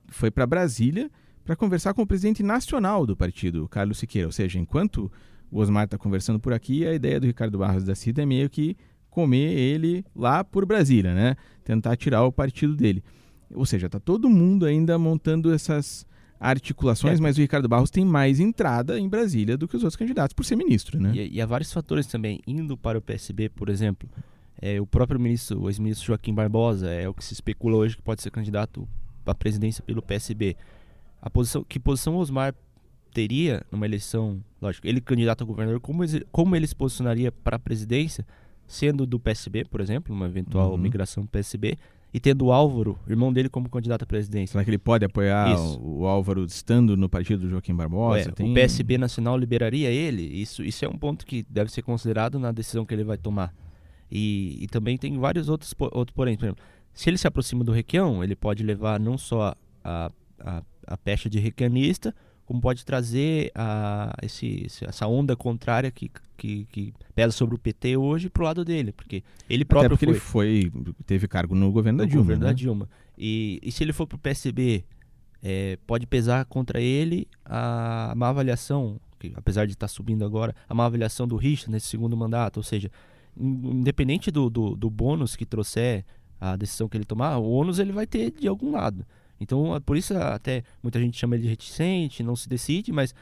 foi 0.07 0.31
para 0.31 0.47
Brasília 0.47 1.11
para 1.43 1.55
conversar 1.55 1.93
com 1.93 2.01
o 2.01 2.07
presidente 2.07 2.43
nacional 2.43 3.05
do 3.05 3.15
partido, 3.15 3.67
Carlos 3.67 3.97
Siqueira. 3.97 4.27
Ou 4.27 4.31
seja, 4.31 4.59
enquanto 4.59 5.11
o 5.51 5.59
Osmar 5.59 5.85
está 5.85 5.97
conversando 5.97 6.39
por 6.39 6.53
aqui, 6.53 6.85
a 6.85 6.93
ideia 6.93 7.19
do 7.19 7.27
Ricardo 7.27 7.57
Barros 7.57 7.83
da 7.83 7.95
Cida 7.95 8.21
é 8.21 8.25
meio 8.25 8.49
que 8.49 8.77
comer 9.09 9.57
ele 9.57 10.05
lá 10.15 10.43
por 10.43 10.65
Brasília, 10.65 11.13
né? 11.13 11.35
Tentar 11.63 11.95
tirar 11.95 12.23
o 12.23 12.31
partido 12.31 12.75
dele. 12.75 13.03
Ou 13.53 13.65
seja, 13.65 13.87
está 13.87 13.99
todo 13.99 14.29
mundo 14.29 14.65
ainda 14.65 14.97
montando 14.99 15.51
essas 15.51 16.05
articulações, 16.39 17.19
é. 17.19 17.21
mas 17.21 17.37
o 17.37 17.41
Ricardo 17.41 17.67
Barros 17.67 17.89
tem 17.89 18.05
mais 18.05 18.39
entrada 18.39 18.97
em 18.97 19.09
Brasília 19.09 19.57
do 19.57 19.67
que 19.67 19.75
os 19.75 19.83
outros 19.83 19.97
candidatos 19.97 20.33
por 20.33 20.45
ser 20.45 20.55
ministro, 20.55 20.99
né? 20.99 21.11
E, 21.13 21.35
e 21.35 21.41
há 21.41 21.45
vários 21.45 21.73
fatores 21.73 22.07
também. 22.07 22.39
Indo 22.47 22.77
para 22.77 22.97
o 22.97 23.01
PSB, 23.01 23.49
por 23.49 23.67
exemplo, 23.67 24.09
é, 24.61 24.79
o 24.79 24.85
próprio 24.85 25.19
ministro, 25.19 25.61
o 25.61 25.69
ex-ministro 25.69 26.07
Joaquim 26.07 26.33
Barbosa, 26.33 26.89
é 26.89 27.09
o 27.09 27.13
que 27.13 27.23
se 27.23 27.33
especula 27.33 27.75
hoje 27.75 27.97
que 27.97 28.01
pode 28.01 28.21
ser 28.21 28.31
candidato 28.31 28.87
à 29.25 29.35
presidência 29.35 29.83
pelo 29.83 30.01
PSB. 30.01 30.55
A 31.21 31.29
posição, 31.29 31.63
que 31.63 31.79
posição 31.79 32.15
o 32.15 32.19
Osmar 32.19 32.53
teria 33.13 33.63
numa 33.71 33.85
eleição, 33.85 34.41
lógico, 34.61 34.87
ele 34.87 35.01
candidato 35.01 35.43
a 35.43 35.45
governador, 35.45 35.79
como, 35.79 36.03
como 36.31 36.55
ele 36.55 36.67
se 36.67 36.75
posicionaria 36.75 37.31
para 37.31 37.55
a 37.55 37.59
presidência, 37.59 38.25
sendo 38.67 39.05
do 39.05 39.19
PSB, 39.19 39.65
por 39.65 39.81
exemplo, 39.81 40.13
uma 40.15 40.27
eventual 40.27 40.71
uhum. 40.71 40.77
migração 40.77 41.23
do 41.23 41.29
PSB, 41.29 41.77
e 42.13 42.19
tendo 42.19 42.45
o 42.45 42.51
Álvaro, 42.51 42.97
irmão 43.07 43.31
dele, 43.31 43.49
como 43.49 43.69
candidato 43.69 44.03
à 44.03 44.05
presidência. 44.05 44.53
Será 44.53 44.63
que 44.63 44.69
ele 44.69 44.79
pode 44.79 45.05
apoiar 45.05 45.55
o, 45.59 45.99
o 45.99 46.05
Álvaro 46.07 46.43
estando 46.43 46.97
no 46.97 47.07
partido 47.07 47.41
do 47.41 47.49
Joaquim 47.49 47.75
Barbosa? 47.75 48.31
Tem... 48.31 48.49
O 48.49 48.53
PSB 48.53 48.97
Nacional 48.97 49.37
liberaria 49.37 49.89
ele? 49.89 50.23
Isso, 50.23 50.63
isso 50.63 50.83
é 50.83 50.89
um 50.89 50.97
ponto 50.97 51.25
que 51.25 51.45
deve 51.47 51.71
ser 51.71 51.83
considerado 51.83 52.39
na 52.39 52.51
decisão 52.51 52.85
que 52.85 52.93
ele 52.93 53.03
vai 53.03 53.17
tomar. 53.17 53.53
E, 54.11 54.57
e 54.59 54.67
também 54.67 54.97
tem 54.97 55.19
vários 55.19 55.49
outros, 55.49 55.73
outros 55.79 56.15
porém. 56.15 56.35
Por 56.35 56.45
exemplo, 56.45 56.63
se 56.93 57.09
ele 57.09 57.17
se 57.17 57.27
aproxima 57.27 57.63
do 57.63 57.71
Requião, 57.71 58.23
ele 58.23 58.35
pode 58.35 58.63
levar 58.63 58.99
não 58.99 59.15
só 59.15 59.55
a, 59.83 60.11
a, 60.39 60.63
a 60.89 60.97
pecha 60.97 61.29
de 61.29 61.39
requianista, 61.39 62.13
como 62.45 62.59
pode 62.59 62.83
trazer 62.83 63.51
a, 63.53 64.11
esse, 64.23 64.65
essa 64.81 65.05
onda 65.05 65.35
contrária 65.35 65.91
que, 65.91 66.11
que, 66.35 66.65
que 66.71 66.93
pesa 67.13 67.31
sobre 67.31 67.53
o 67.53 67.59
PT 67.59 67.95
hoje 67.95 68.27
para 68.27 68.41
o 68.41 68.45
lado 68.45 68.65
dele, 68.65 68.91
porque 68.91 69.23
ele 69.47 69.63
próprio 69.63 69.93
Até 69.93 70.05
porque 70.05 70.19
foi, 70.19 70.47
ele 70.47 70.71
foi 70.71 70.93
teve 71.05 71.27
cargo 71.27 71.53
no 71.53 71.71
governo 71.71 71.99
da 71.99 72.05
no 72.05 72.09
Dilma. 72.09 72.23
Governo 72.23 72.43
né? 72.43 72.49
da 72.49 72.53
Dilma. 72.53 72.89
E, 73.15 73.59
e 73.61 73.71
se 73.71 73.83
ele 73.83 73.93
for 73.93 74.07
para 74.07 74.15
o 74.15 74.19
PSB, 74.19 74.83
é, 75.43 75.77
pode 75.85 76.07
pesar 76.07 76.43
contra 76.45 76.81
ele 76.81 77.27
a 77.45 78.13
má 78.15 78.29
avaliação, 78.29 78.99
que 79.19 79.31
apesar 79.35 79.67
de 79.67 79.73
estar 79.73 79.87
tá 79.87 79.93
subindo 79.93 80.25
agora, 80.25 80.55
a 80.67 80.73
má 80.73 80.85
avaliação 80.85 81.27
do 81.27 81.35
Richard 81.35 81.69
nesse 81.69 81.85
segundo 81.85 82.17
mandato, 82.17 82.57
ou 82.57 82.63
seja, 82.63 82.89
independente 83.37 84.31
do, 84.31 84.49
do, 84.49 84.75
do 84.75 84.89
bônus 84.89 85.35
que 85.35 85.45
trouxer 85.45 86.03
a 86.41 86.55
decisão 86.55 86.89
que 86.89 86.97
ele 86.97 87.05
tomar, 87.05 87.37
o 87.37 87.47
ônus 87.47 87.77
ele 87.77 87.91
vai 87.91 88.07
ter 88.07 88.31
de 88.31 88.47
algum 88.47 88.71
lado. 88.71 89.05
Então, 89.39 89.75
é 89.75 89.79
por 89.79 89.97
isso 89.97 90.15
até 90.17 90.63
muita 90.83 90.99
gente 90.99 91.17
chama 91.17 91.35
ele 91.35 91.43
de 91.43 91.49
reticente, 91.49 92.23
não 92.23 92.35
se 92.35 92.49
decide, 92.49 92.91
mas 92.91 93.13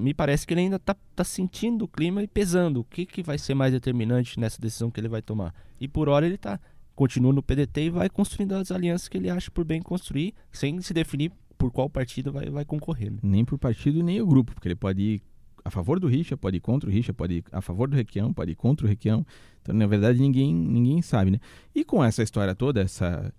me 0.00 0.14
parece 0.14 0.46
que 0.46 0.54
ele 0.54 0.60
ainda 0.60 0.76
está 0.76 0.94
tá 1.14 1.24
sentindo 1.24 1.84
o 1.84 1.88
clima 1.88 2.22
e 2.22 2.28
pesando 2.28 2.80
o 2.80 2.84
que, 2.84 3.04
que 3.04 3.22
vai 3.22 3.36
ser 3.36 3.54
mais 3.54 3.72
determinante 3.72 4.38
nessa 4.38 4.60
decisão 4.60 4.90
que 4.90 5.00
ele 5.00 5.08
vai 5.08 5.20
tomar. 5.20 5.54
E 5.80 5.88
por 5.88 6.08
hora 6.08 6.24
ele 6.24 6.38
tá 6.38 6.60
continua 6.94 7.32
no 7.32 7.42
PDT 7.42 7.84
e 7.84 7.90
vai 7.90 8.08
construindo 8.08 8.52
as 8.52 8.70
alianças 8.70 9.08
que 9.08 9.16
ele 9.16 9.30
acha 9.30 9.50
por 9.50 9.64
bem 9.64 9.80
construir, 9.80 10.34
sem 10.50 10.80
se 10.80 10.92
definir 10.94 11.32
por 11.56 11.70
qual 11.70 11.88
partido 11.88 12.32
vai, 12.32 12.48
vai 12.50 12.64
concorrer. 12.64 13.10
Né? 13.10 13.18
Nem 13.22 13.44
por 13.44 13.58
partido, 13.58 14.02
nem 14.02 14.20
o 14.20 14.26
grupo, 14.26 14.52
porque 14.52 14.68
ele 14.68 14.76
pode 14.76 15.00
ir 15.00 15.22
a 15.64 15.70
favor 15.70 16.00
do 16.00 16.08
Richa, 16.08 16.36
pode 16.36 16.56
ir 16.56 16.60
contra 16.60 16.88
o 16.88 16.92
Richa, 16.92 17.14
pode 17.14 17.34
ir 17.34 17.44
a 17.52 17.60
favor 17.60 17.88
do 17.88 17.96
Requião, 17.96 18.32
pode 18.32 18.52
ir 18.52 18.56
contra 18.56 18.84
o 18.84 18.88
Requião. 18.88 19.24
Então, 19.62 19.74
na 19.74 19.86
verdade, 19.86 20.20
ninguém, 20.20 20.52
ninguém 20.54 21.00
sabe, 21.02 21.30
né? 21.30 21.38
E 21.74 21.84
com 21.84 22.02
essa 22.02 22.22
história 22.22 22.54
toda, 22.54 22.80
essa 22.80 23.32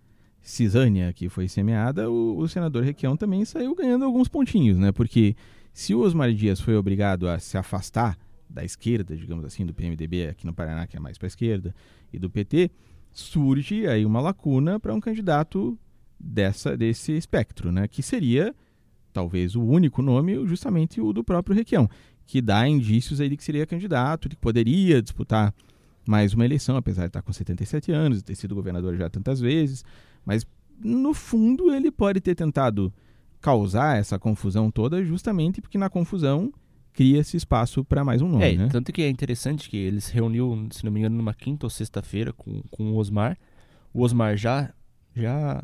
cisânia 0.43 1.11
que 1.13 1.29
foi 1.29 1.47
semeada, 1.47 2.11
o, 2.11 2.37
o 2.37 2.47
senador 2.47 2.83
Requião 2.83 3.15
também 3.15 3.45
saiu 3.45 3.73
ganhando 3.73 4.03
alguns 4.03 4.27
pontinhos, 4.27 4.77
né? 4.77 4.91
Porque 4.91 5.35
se 5.73 5.95
o 5.95 6.01
Osmar 6.01 6.31
Dias 6.33 6.59
foi 6.59 6.75
obrigado 6.75 7.27
a 7.27 7.39
se 7.39 7.57
afastar 7.57 8.17
da 8.49 8.63
esquerda, 8.63 9.15
digamos 9.15 9.45
assim, 9.45 9.65
do 9.65 9.73
PMDB 9.73 10.27
aqui 10.27 10.45
no 10.45 10.53
Paraná, 10.53 10.85
que 10.85 10.97
é 10.97 10.99
mais 10.99 11.17
para 11.17 11.25
a 11.25 11.29
esquerda, 11.29 11.73
e 12.11 12.19
do 12.19 12.29
PT, 12.29 12.69
surge 13.09 13.87
aí 13.87 14.05
uma 14.05 14.19
lacuna 14.19 14.79
para 14.79 14.93
um 14.93 14.99
candidato 14.99 15.79
dessa 16.19 16.77
desse 16.77 17.13
espectro, 17.13 17.71
né? 17.71 17.87
Que 17.87 18.03
seria 18.03 18.53
talvez 19.13 19.55
o 19.55 19.63
único 19.63 20.01
nome, 20.01 20.45
justamente 20.45 20.99
o 20.99 21.13
do 21.13 21.23
próprio 21.23 21.55
Requião, 21.55 21.89
que 22.25 22.41
dá 22.41 22.67
indícios 22.67 23.21
aí 23.21 23.29
de 23.29 23.37
que 23.37 23.43
seria 23.43 23.65
candidato, 23.65 24.27
de 24.27 24.35
que 24.35 24.41
poderia 24.41 25.01
disputar 25.01 25.53
mais 26.05 26.33
uma 26.33 26.43
eleição, 26.43 26.75
apesar 26.75 27.03
de 27.03 27.07
estar 27.07 27.21
com 27.21 27.31
77 27.31 27.91
anos, 27.91 28.21
ter 28.21 28.35
sido 28.35 28.55
governador 28.55 28.97
já 28.97 29.09
tantas 29.09 29.39
vezes, 29.39 29.85
mas 30.25 30.45
no 30.79 31.13
fundo 31.13 31.73
ele 31.73 31.91
pode 31.91 32.19
ter 32.19 32.35
tentado 32.35 32.93
causar 33.41 33.97
essa 33.97 34.17
confusão 34.17 34.71
toda 34.71 35.03
justamente 35.03 35.61
porque 35.61 35.77
na 35.77 35.89
confusão 35.89 36.51
cria-se 36.93 37.35
espaço 37.35 37.83
para 37.83 38.03
mais 38.03 38.21
um 38.21 38.29
nome. 38.29 38.43
É, 38.45 38.55
né? 38.55 38.69
tanto 38.71 38.93
que 38.93 39.01
é 39.01 39.09
interessante 39.09 39.69
que 39.69 39.75
ele 39.75 39.99
se 39.99 40.13
reuniu, 40.13 40.67
se 40.71 40.85
não 40.85 40.91
me 40.91 40.99
engano, 40.99 41.17
numa 41.17 41.33
quinta 41.33 41.65
ou 41.65 41.69
sexta-feira 41.69 42.31
com, 42.31 42.61
com 42.69 42.91
o 42.91 42.95
Osmar. 42.97 43.37
O 43.93 44.01
Osmar 44.03 44.37
já, 44.37 44.71
já 45.15 45.63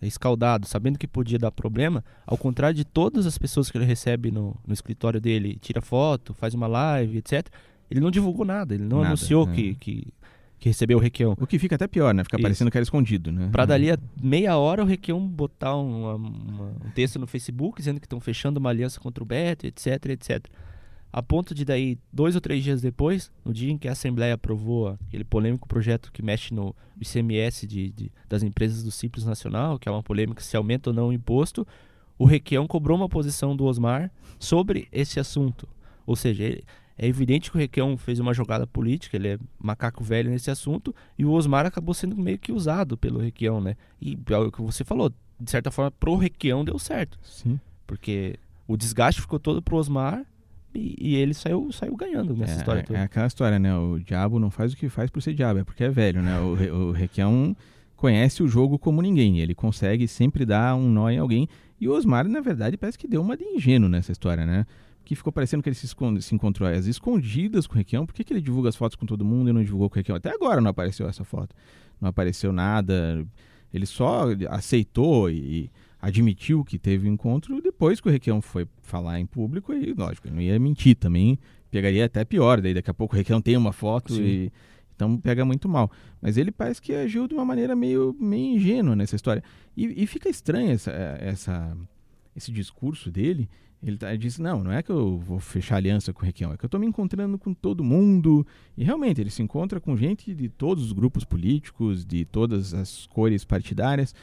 escaldado, 0.00 0.66
sabendo 0.66 0.98
que 0.98 1.08
podia 1.08 1.38
dar 1.38 1.50
problema, 1.50 2.04
ao 2.24 2.38
contrário 2.38 2.76
de 2.76 2.84
todas 2.84 3.26
as 3.26 3.36
pessoas 3.36 3.70
que 3.70 3.76
ele 3.76 3.84
recebe 3.84 4.30
no, 4.30 4.56
no 4.64 4.72
escritório 4.72 5.20
dele, 5.20 5.58
tira 5.60 5.82
foto, 5.82 6.32
faz 6.32 6.54
uma 6.54 6.68
live, 6.68 7.18
etc. 7.18 7.48
Ele 7.90 8.00
não 8.00 8.10
divulgou 8.10 8.44
nada, 8.44 8.74
ele 8.74 8.84
não 8.84 8.98
nada, 8.98 9.08
anunciou 9.08 9.48
é. 9.50 9.52
que, 9.52 9.74
que 9.74 10.06
que 10.58 10.68
recebeu 10.68 10.98
o 10.98 11.00
Requião. 11.00 11.36
O 11.38 11.46
que 11.46 11.58
fica 11.58 11.76
até 11.76 11.86
pior, 11.86 12.12
né? 12.12 12.24
Fica 12.24 12.36
Isso. 12.36 12.42
parecendo 12.42 12.70
que 12.70 12.76
era 12.76 12.82
escondido, 12.82 13.30
né? 13.30 13.48
Pra 13.52 13.64
dali 13.64 13.90
a 13.90 13.98
meia 14.20 14.56
hora 14.56 14.82
o 14.82 14.86
Requião 14.86 15.26
botar 15.26 15.76
uma, 15.76 16.14
uma, 16.14 16.64
um 16.84 16.90
texto 16.94 17.18
no 17.18 17.26
Facebook 17.26 17.78
dizendo 17.78 18.00
que 18.00 18.06
estão 18.06 18.20
fechando 18.20 18.58
uma 18.58 18.70
aliança 18.70 18.98
contra 18.98 19.22
o 19.22 19.26
Beto, 19.26 19.66
etc, 19.66 20.06
etc. 20.06 20.46
A 21.10 21.22
ponto 21.22 21.54
de 21.54 21.64
daí, 21.64 21.98
dois 22.12 22.34
ou 22.34 22.40
três 22.40 22.62
dias 22.62 22.82
depois, 22.82 23.32
no 23.44 23.52
dia 23.52 23.70
em 23.70 23.78
que 23.78 23.88
a 23.88 23.92
Assembleia 23.92 24.34
aprovou 24.34 24.88
aquele 25.06 25.24
polêmico 25.24 25.66
projeto 25.66 26.12
que 26.12 26.22
mexe 26.22 26.52
no 26.52 26.74
ICMS 27.00 27.66
de, 27.66 27.90
de, 27.90 28.12
das 28.28 28.42
empresas 28.42 28.82
do 28.82 28.90
Simples 28.90 29.24
Nacional, 29.24 29.78
que 29.78 29.88
é 29.88 29.92
uma 29.92 30.02
polêmica 30.02 30.42
se 30.42 30.56
aumenta 30.56 30.90
ou 30.90 30.94
não 30.94 31.08
o 31.08 31.12
imposto, 31.12 31.66
o 32.18 32.26
Requião 32.26 32.66
cobrou 32.66 32.96
uma 32.96 33.08
posição 33.08 33.56
do 33.56 33.64
Osmar 33.64 34.10
sobre 34.38 34.88
esse 34.92 35.18
assunto. 35.18 35.66
Ou 36.04 36.16
seja, 36.16 36.44
ele, 36.44 36.64
é 36.98 37.06
evidente 37.06 37.50
que 37.50 37.56
o 37.56 37.60
Requião 37.60 37.96
fez 37.96 38.18
uma 38.18 38.34
jogada 38.34 38.66
política, 38.66 39.16
ele 39.16 39.28
é 39.28 39.38
macaco 39.58 40.02
velho 40.02 40.30
nesse 40.30 40.50
assunto, 40.50 40.92
e 41.16 41.24
o 41.24 41.30
Osmar 41.30 41.64
acabou 41.64 41.94
sendo 41.94 42.16
meio 42.16 42.38
que 42.38 42.50
usado 42.50 42.98
pelo 42.98 43.20
Requião, 43.20 43.60
né? 43.60 43.76
E 44.02 44.18
é 44.28 44.36
o 44.36 44.50
que 44.50 44.60
você 44.60 44.84
falou, 44.84 45.12
de 45.40 45.50
certa 45.50 45.70
forma, 45.70 45.92
pro 45.92 46.16
Requião 46.16 46.64
deu 46.64 46.76
certo. 46.76 47.16
Sim. 47.22 47.60
Porque 47.86 48.34
o 48.66 48.76
desgaste 48.76 49.20
ficou 49.20 49.38
todo 49.38 49.62
pro 49.62 49.76
Osmar 49.76 50.26
e, 50.74 50.96
e 50.98 51.16
ele 51.16 51.34
saiu, 51.34 51.70
saiu 51.70 51.96
ganhando 51.96 52.34
nessa 52.34 52.54
é, 52.54 52.56
história 52.56 52.82
toda. 52.82 52.98
É 52.98 53.02
aquela 53.02 53.28
história, 53.28 53.58
né? 53.60 53.76
O 53.76 54.00
diabo 54.00 54.40
não 54.40 54.50
faz 54.50 54.72
o 54.72 54.76
que 54.76 54.88
faz 54.88 55.08
por 55.08 55.22
ser 55.22 55.34
diabo, 55.34 55.60
é 55.60 55.64
porque 55.64 55.84
é 55.84 55.90
velho, 55.90 56.20
né? 56.20 56.40
O, 56.40 56.88
o 56.88 56.92
Requião 56.92 57.56
conhece 57.96 58.42
o 58.42 58.48
jogo 58.48 58.76
como 58.76 59.00
ninguém, 59.00 59.38
ele 59.38 59.54
consegue 59.54 60.08
sempre 60.08 60.44
dar 60.44 60.74
um 60.74 60.90
nó 60.90 61.08
em 61.08 61.18
alguém. 61.18 61.48
E 61.80 61.88
o 61.88 61.92
Osmar, 61.92 62.26
na 62.26 62.40
verdade, 62.40 62.76
parece 62.76 62.98
que 62.98 63.06
deu 63.06 63.22
uma 63.22 63.36
de 63.36 63.44
ingênuo 63.44 63.88
nessa 63.88 64.10
história, 64.10 64.44
né? 64.44 64.66
Que 65.08 65.16
ficou 65.16 65.32
parecendo 65.32 65.62
que 65.62 65.70
ele 65.70 65.74
se, 65.74 65.86
esconde, 65.86 66.20
se 66.20 66.34
encontrou 66.34 66.68
às 66.68 66.84
escondidas 66.84 67.66
com 67.66 67.72
o 67.72 67.78
Requião. 67.78 68.04
Por 68.04 68.14
que, 68.14 68.22
que 68.22 68.30
ele 68.30 68.42
divulga 68.42 68.68
as 68.68 68.76
fotos 68.76 68.94
com 68.94 69.06
todo 69.06 69.24
mundo 69.24 69.48
e 69.48 69.54
não 69.54 69.64
divulgou 69.64 69.88
com 69.88 69.94
o 69.94 70.00
Requião? 70.00 70.14
Até 70.14 70.28
agora 70.28 70.60
não 70.60 70.70
apareceu 70.70 71.08
essa 71.08 71.24
foto. 71.24 71.56
Não 71.98 72.10
apareceu 72.10 72.52
nada. 72.52 73.26
Ele 73.72 73.86
só 73.86 74.26
aceitou 74.50 75.30
e 75.30 75.70
admitiu 75.98 76.62
que 76.62 76.78
teve 76.78 77.08
um 77.08 77.14
encontro 77.14 77.58
depois 77.62 78.02
que 78.02 78.08
o 78.08 78.12
Requião 78.12 78.42
foi 78.42 78.68
falar 78.82 79.18
em 79.18 79.24
público 79.24 79.72
e, 79.72 79.94
lógico, 79.94 80.28
ele 80.28 80.34
não 80.34 80.42
ia 80.42 80.58
mentir 80.58 80.94
também. 80.94 81.38
Pegaria 81.70 82.04
até 82.04 82.22
pior. 82.22 82.60
Daí 82.60 82.74
daqui 82.74 82.90
a 82.90 82.94
pouco 82.94 83.14
o 83.14 83.16
Requião 83.16 83.40
tem 83.40 83.56
uma 83.56 83.72
foto 83.72 84.12
Sim. 84.12 84.22
e... 84.22 84.52
Então 84.94 85.16
pega 85.16 85.42
muito 85.42 85.70
mal. 85.70 85.90
Mas 86.20 86.36
ele 86.36 86.50
parece 86.50 86.82
que 86.82 86.92
agiu 86.92 87.26
de 87.26 87.32
uma 87.32 87.46
maneira 87.46 87.74
meio, 87.74 88.14
meio 88.20 88.56
ingênua 88.56 88.94
nessa 88.94 89.16
história. 89.16 89.42
E, 89.74 90.02
e 90.02 90.06
fica 90.06 90.28
estranho 90.28 90.72
essa, 90.72 90.90
essa, 90.90 91.76
esse 92.36 92.52
discurso 92.52 93.10
dele 93.10 93.48
ele, 93.82 93.96
tá, 93.96 94.08
ele 94.10 94.18
disse: 94.18 94.42
Não, 94.42 94.62
não 94.62 94.72
é 94.72 94.82
que 94.82 94.90
eu 94.90 95.18
vou 95.18 95.38
fechar 95.38 95.76
aliança 95.76 96.12
com 96.12 96.22
o 96.22 96.24
Requião, 96.24 96.52
é 96.52 96.56
que 96.56 96.64
eu 96.64 96.68
estou 96.68 96.80
me 96.80 96.86
encontrando 96.86 97.38
com 97.38 97.54
todo 97.54 97.84
mundo. 97.84 98.46
E 98.76 98.82
realmente, 98.82 99.20
ele 99.20 99.30
se 99.30 99.42
encontra 99.42 99.80
com 99.80 99.96
gente 99.96 100.34
de 100.34 100.48
todos 100.48 100.84
os 100.84 100.92
grupos 100.92 101.24
políticos, 101.24 102.04
de 102.04 102.24
todas 102.24 102.74
as 102.74 103.06
cores 103.06 103.44
partidárias. 103.44 104.14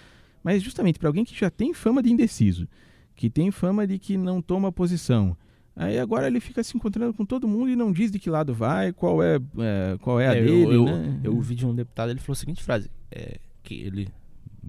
Mas 0.43 0.61
justamente 0.61 0.99
para 0.99 1.09
alguém 1.09 1.25
que 1.25 1.37
já 1.37 1.49
tem 1.49 1.73
fama 1.73 2.03
de 2.03 2.11
indeciso, 2.11 2.67
que 3.15 3.29
tem 3.29 3.49
fama 3.49 3.87
de 3.87 3.97
que 3.97 4.17
não 4.17 4.41
toma 4.41 4.71
posição. 4.71 5.35
Aí 5.75 5.99
agora 5.99 6.27
ele 6.27 6.39
fica 6.39 6.63
se 6.63 6.75
encontrando 6.77 7.13
com 7.13 7.25
todo 7.25 7.47
mundo 7.47 7.69
e 7.69 7.75
não 7.75 7.91
diz 7.91 8.11
de 8.11 8.19
que 8.19 8.29
lado 8.29 8.53
vai, 8.53 8.93
qual 8.93 9.21
é, 9.21 9.35
é 9.35 9.97
qual 9.99 10.19
é 10.19 10.27
a 10.27 10.35
é, 10.35 10.41
dele. 10.41 10.63
Eu, 10.63 10.71
eu, 10.71 10.85
né? 10.85 11.19
eu 11.23 11.35
ouvi 11.35 11.55
de 11.55 11.65
um 11.65 11.73
deputado, 11.73 12.11
ele 12.11 12.19
falou 12.19 12.33
a 12.33 12.37
seguinte 12.37 12.63
frase: 12.63 12.89
é, 13.11 13.39
que 13.63 13.73
ele 13.73 14.07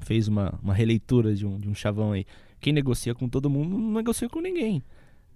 fez 0.01 0.29
uma, 0.29 0.59
uma 0.63 0.75
releitura 0.75 1.35
de 1.35 1.47
um, 1.47 1.59
de 1.59 1.69
um 1.69 1.75
chavão 1.75 2.13
aí 2.13 2.27
quem 2.61 2.73
negocia 2.73 3.15
com 3.15 3.29
todo 3.29 3.49
mundo 3.51 3.77
não 3.79 3.93
negocia 3.93 4.29
com 4.29 4.41
ninguém. 4.41 4.83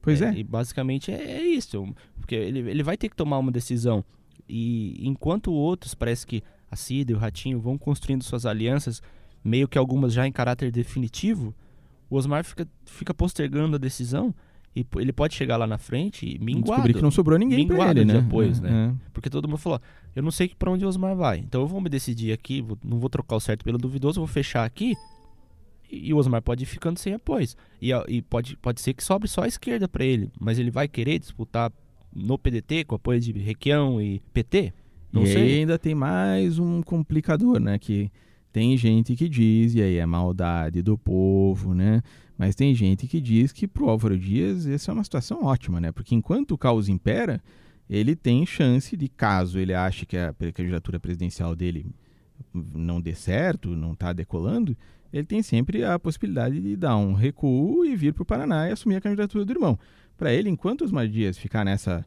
Pois 0.02 0.22
é. 0.22 0.30
é. 0.30 0.38
E 0.38 0.44
basicamente 0.44 1.11
é, 1.12 1.22
é, 1.38 1.42
isso. 1.42 1.87
Porque 2.20 2.35
ele, 2.35 2.61
ele 2.61 2.83
vai 2.83 2.96
ter 2.96 3.09
que 3.09 3.16
tomar 3.16 3.38
uma 3.38 3.52
decisão. 3.52 4.04
E 4.48 4.96
enquanto 5.06 5.52
outros, 5.52 5.94
parece 5.94 6.26
que 6.26 6.42
a 6.70 6.76
Cida 6.76 7.12
e 7.12 7.14
o 7.14 7.18
Ratinho 7.18 7.61
vão 7.61 7.76
construindo 7.76 8.22
suas 8.22 8.46
alianças, 8.46 9.02
meio 9.44 9.68
que 9.68 9.78
algumas 9.78 10.12
já 10.12 10.26
em 10.26 10.33
caráter 10.33 10.70
definitivo, 10.72 11.54
o 12.09 12.16
Osmar 12.16 12.44
fica, 12.44 12.66
fica 12.85 13.12
postergando 13.14 13.76
a 13.76 13.78
decisão 13.78 14.35
e 14.74 14.85
ele 14.96 15.12
pode 15.12 15.35
chegar 15.35 15.56
lá 15.56 15.66
na 15.66 15.78
frente 15.78 16.26
e 16.26 16.38
minguado. 16.38 16.66
Descobrir 16.72 16.94
que 16.94 17.02
não 17.02 17.11
sobrou 17.11 17.38
ninguém 17.38 17.66
pra 17.66 17.90
ele, 17.90 18.04
né? 18.04 18.18
apoios, 18.18 18.59
É, 18.59 18.62
né? 18.62 18.94
é. 18.96 19.11
Porque 19.12 19.28
todo 19.28 19.46
mundo 19.48 19.59
falou, 19.59 19.80
eu 20.14 20.22
não 20.22 20.30
sei 20.30 20.50
para 20.59 20.70
onde 20.70 20.85
o 20.85 20.88
Osmar 20.88 21.14
vai, 21.16 21.38
então 21.38 21.61
eu 21.61 21.66
vou 21.66 21.80
me 21.80 21.88
decidir 21.88 22.33
aqui, 22.33 22.61
vou- 22.62 22.78
não 22.85 22.98
vou 22.98 23.11
trocar 23.11 23.37
o 23.37 23.40
certo 23.40 23.64
pelo 23.64 23.78
duvidoso, 23.78 24.20
vou 24.20 24.26
fechar 24.28 24.64
aqui 24.64 24.96
e, 25.90 26.12
o 26.12 26.16
Osmar 26.16 26.42
pode 26.42 26.62
ir 26.64 26.66
ficando 26.66 26.98
sem 26.98 27.14
apoios. 27.14 27.57
E, 27.81 27.90
e 28.09 28.22
pode, 28.22 28.57
pode 28.57 28.81
ser 28.81 28.94
que 28.94 29.03
sobre 29.03 29.29
só 29.29 29.42
a 29.42 29.48
esquerda 29.48 29.88
para 29.88 30.05
ele, 30.05 30.31
mas 30.38 30.59
ele 30.59 30.70
vai 30.70 30.87
querer 30.88 31.18
disputar 31.18 31.72
no 32.14 32.38
PDT 32.38 32.85
com 32.85 32.94
apoio 32.94 33.20
de 33.20 33.33
Requião 33.33 34.00
e 34.00 34.20
PT? 34.33 34.72
Não 35.12 35.22
e 35.22 35.26
sei. 35.26 35.42
aí 35.42 35.59
ainda 35.61 35.79
tem 35.79 35.94
mais 35.94 36.59
um 36.59 36.83
complicador, 36.83 37.61
né? 37.61 37.79
Que 37.79 38.11
tem 38.53 38.76
gente 38.76 39.14
que 39.14 39.29
diz, 39.29 39.74
e 39.74 39.83
aí 39.83 39.96
é 39.96 40.07
maldade 40.07 40.83
do 40.83 40.96
povo, 40.98 41.74
né? 41.74 42.03
Mas 42.37 42.55
tem 42.55 42.74
gente 42.74 43.07
que 43.07 43.20
diz 43.20 43.53
que 43.53 43.68
pro 43.68 43.88
Álvaro 43.88 44.18
Dias 44.18 44.66
essa 44.66 44.90
é 44.90 44.94
uma 44.94 45.05
situação 45.05 45.44
ótima, 45.44 45.81
né? 45.81 45.92
Porque 45.92 46.14
enquanto 46.14 46.53
o 46.53 46.59
caos 46.59 46.88
impera, 46.88 47.42
ele 47.88 48.16
tem 48.16 48.46
chance 48.46 48.96
de, 48.96 49.09
caso 49.09 49.59
ele 49.59 49.74
ache 49.74 50.07
que 50.07 50.16
a 50.16 50.35
candidatura 50.55 50.98
presidencial 50.98 51.55
dele 51.55 51.87
não 52.53 53.00
dê 53.00 53.14
certo, 53.14 53.76
não 53.76 53.92
está 53.92 54.12
decolando, 54.12 54.76
ele 55.12 55.24
tem 55.24 55.42
sempre 55.42 55.85
a 55.85 55.98
possibilidade 55.98 56.61
de 56.61 56.76
dar 56.76 56.96
um 56.96 57.14
recuo 57.14 57.85
e 57.85 57.96
vir 57.96 58.12
para 58.12 58.22
o 58.22 58.26
Paraná 58.26 58.68
e 58.68 58.72
assumir 58.72 58.96
a 58.96 59.00
candidatura 59.00 59.44
do 59.44 59.53
irmão. 59.53 59.79
Para 60.16 60.33
ele, 60.33 60.48
enquanto 60.48 60.85
os 60.85 61.11
Dias 61.11 61.38
ficar 61.38 61.64
nessa 61.64 62.05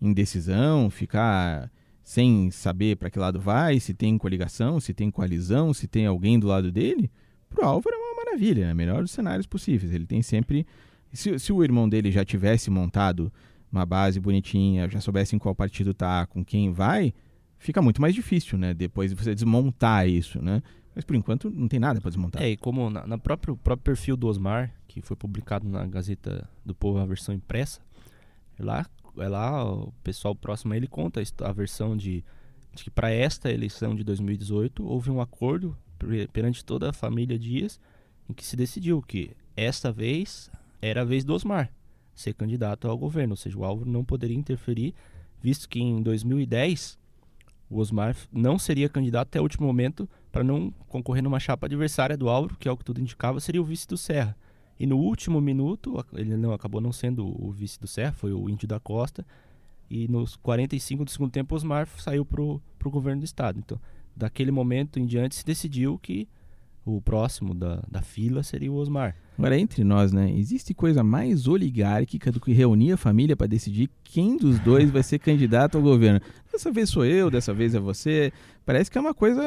indecisão, 0.00 0.90
ficar 0.90 1.70
sem 2.02 2.50
saber 2.50 2.96
para 2.96 3.10
que 3.10 3.18
lado 3.18 3.38
vai, 3.38 3.78
se 3.78 3.94
tem 3.94 4.18
coligação, 4.18 4.80
se 4.80 4.92
tem 4.92 5.10
coalizão, 5.10 5.72
se 5.72 5.86
tem 5.86 6.06
alguém 6.06 6.40
do 6.40 6.46
lado 6.46 6.72
dele, 6.72 7.10
pro 7.48 7.64
Álvaro 7.64 7.94
é 7.94 7.98
uma 7.98 8.24
maravilha, 8.24 8.64
é 8.64 8.72
o 8.72 8.76
melhor 8.76 9.02
dos 9.02 9.12
cenários 9.12 9.46
possíveis. 9.46 9.92
Ele 9.92 10.06
tem 10.06 10.22
sempre. 10.22 10.66
Se, 11.12 11.38
se 11.38 11.52
o 11.52 11.62
irmão 11.62 11.88
dele 11.88 12.10
já 12.10 12.24
tivesse 12.24 12.70
montado 12.70 13.32
uma 13.70 13.86
base 13.86 14.18
bonitinha, 14.18 14.88
já 14.88 15.00
soubesse 15.00 15.36
em 15.36 15.38
qual 15.38 15.54
partido 15.54 15.94
tá, 15.94 16.26
com 16.26 16.44
quem 16.44 16.72
vai, 16.72 17.14
fica 17.60 17.80
muito 17.80 18.00
mais 18.00 18.14
difícil, 18.14 18.58
né? 18.58 18.74
Depois 18.74 19.12
de 19.12 19.16
você 19.16 19.32
desmontar 19.34 20.08
isso, 20.08 20.42
né? 20.42 20.60
Mas 20.94 21.04
por 21.04 21.14
enquanto 21.14 21.48
não 21.48 21.68
tem 21.68 21.78
nada 21.78 22.00
para 22.00 22.10
desmontar. 22.10 22.42
É, 22.42 22.50
e 22.50 22.56
como 22.56 22.90
na, 22.90 23.06
na 23.06 23.16
próprio, 23.16 23.56
próprio 23.56 23.84
perfil 23.84 24.16
do 24.16 24.26
Osmar, 24.26 24.74
que 24.88 25.00
foi 25.00 25.16
publicado 25.16 25.68
na 25.68 25.86
Gazeta 25.86 26.48
do 26.64 26.74
Povo, 26.74 26.98
a 26.98 27.06
versão 27.06 27.32
impressa, 27.32 27.80
lá, 28.58 28.84
é 29.16 29.28
lá 29.28 29.64
o 29.72 29.92
pessoal 30.02 30.34
próximo 30.34 30.72
a 30.72 30.76
ele 30.76 30.88
conta 30.88 31.22
a 31.42 31.52
versão 31.52 31.96
de, 31.96 32.24
de 32.74 32.84
que 32.84 32.90
para 32.90 33.10
esta 33.10 33.50
eleição 33.52 33.94
de 33.94 34.02
2018 34.02 34.84
houve 34.84 35.10
um 35.10 35.20
acordo 35.20 35.76
per- 35.98 36.28
perante 36.30 36.64
toda 36.64 36.90
a 36.90 36.92
família 36.92 37.38
Dias 37.38 37.80
em 38.28 38.32
que 38.32 38.44
se 38.44 38.56
decidiu 38.56 39.00
que 39.00 39.30
esta 39.56 39.92
vez 39.92 40.50
era 40.82 41.02
a 41.02 41.04
vez 41.04 41.24
do 41.24 41.34
Osmar 41.34 41.70
ser 42.14 42.34
candidato 42.34 42.88
ao 42.88 42.98
governo, 42.98 43.32
ou 43.32 43.36
seja, 43.36 43.56
o 43.58 43.64
Álvaro 43.64 43.88
não 43.88 44.04
poderia 44.04 44.36
interferir, 44.36 44.94
visto 45.40 45.68
que 45.68 45.80
em 45.80 46.02
2010 46.02 46.98
o 47.70 47.78
Osmar 47.78 48.16
não 48.32 48.58
seria 48.58 48.88
candidato 48.88 49.28
até 49.28 49.38
o 49.38 49.44
último 49.44 49.66
momento 49.66 50.08
para 50.32 50.42
não 50.42 50.72
concorrer 50.88 51.22
numa 51.22 51.38
chapa 51.38 51.66
adversária 51.66 52.16
do 52.16 52.28
Álvaro, 52.28 52.56
que 52.58 52.68
é 52.68 52.72
o 52.72 52.76
que 52.76 52.84
tudo 52.84 53.00
indicava, 53.00 53.38
seria 53.38 53.62
o 53.62 53.64
vice 53.64 53.86
do 53.86 53.96
Serra. 53.96 54.36
E 54.78 54.86
no 54.86 54.98
último 54.98 55.40
minuto, 55.40 56.04
ele 56.14 56.36
não 56.36 56.52
acabou 56.52 56.80
não 56.80 56.92
sendo 56.92 57.26
o 57.26 57.52
vice 57.52 57.78
do 57.78 57.86
Serra, 57.86 58.12
foi 58.12 58.32
o 58.32 58.48
Índio 58.48 58.66
da 58.66 58.80
Costa. 58.80 59.24
E 59.88 60.08
nos 60.08 60.36
45 60.36 61.04
do 61.04 61.10
segundo 61.10 61.30
tempo, 61.30 61.54
o 61.54 61.56
Osmar 61.56 61.86
saiu 61.98 62.24
pro, 62.24 62.60
pro 62.78 62.90
governo 62.90 63.20
do 63.20 63.24
estado. 63.24 63.58
Então, 63.58 63.78
daquele 64.16 64.50
momento 64.50 64.98
em 64.98 65.06
diante, 65.06 65.34
se 65.34 65.44
decidiu 65.44 65.98
que 65.98 66.26
o 66.96 67.00
próximo 67.00 67.54
da, 67.54 67.82
da 67.90 68.02
fila 68.02 68.42
seria 68.42 68.70
o 68.70 68.76
Osmar. 68.76 69.14
Agora, 69.38 69.58
entre 69.58 69.82
nós, 69.82 70.12
né? 70.12 70.30
Existe 70.32 70.74
coisa 70.74 71.02
mais 71.02 71.48
oligárquica 71.48 72.30
do 72.30 72.38
que 72.40 72.52
reunir 72.52 72.92
a 72.92 72.96
família 72.96 73.34
para 73.34 73.46
decidir 73.46 73.88
quem 74.04 74.36
dos 74.36 74.58
dois 74.58 74.90
vai 74.90 75.02
ser 75.02 75.18
candidato 75.18 75.78
ao 75.78 75.82
governo. 75.82 76.20
Dessa 76.52 76.70
vez 76.70 76.90
sou 76.90 77.04
eu, 77.04 77.30
dessa 77.30 77.54
vez 77.54 77.74
é 77.74 77.80
você. 77.80 78.32
Parece 78.66 78.90
que 78.90 78.98
é 78.98 79.00
uma 79.00 79.14
coisa 79.14 79.42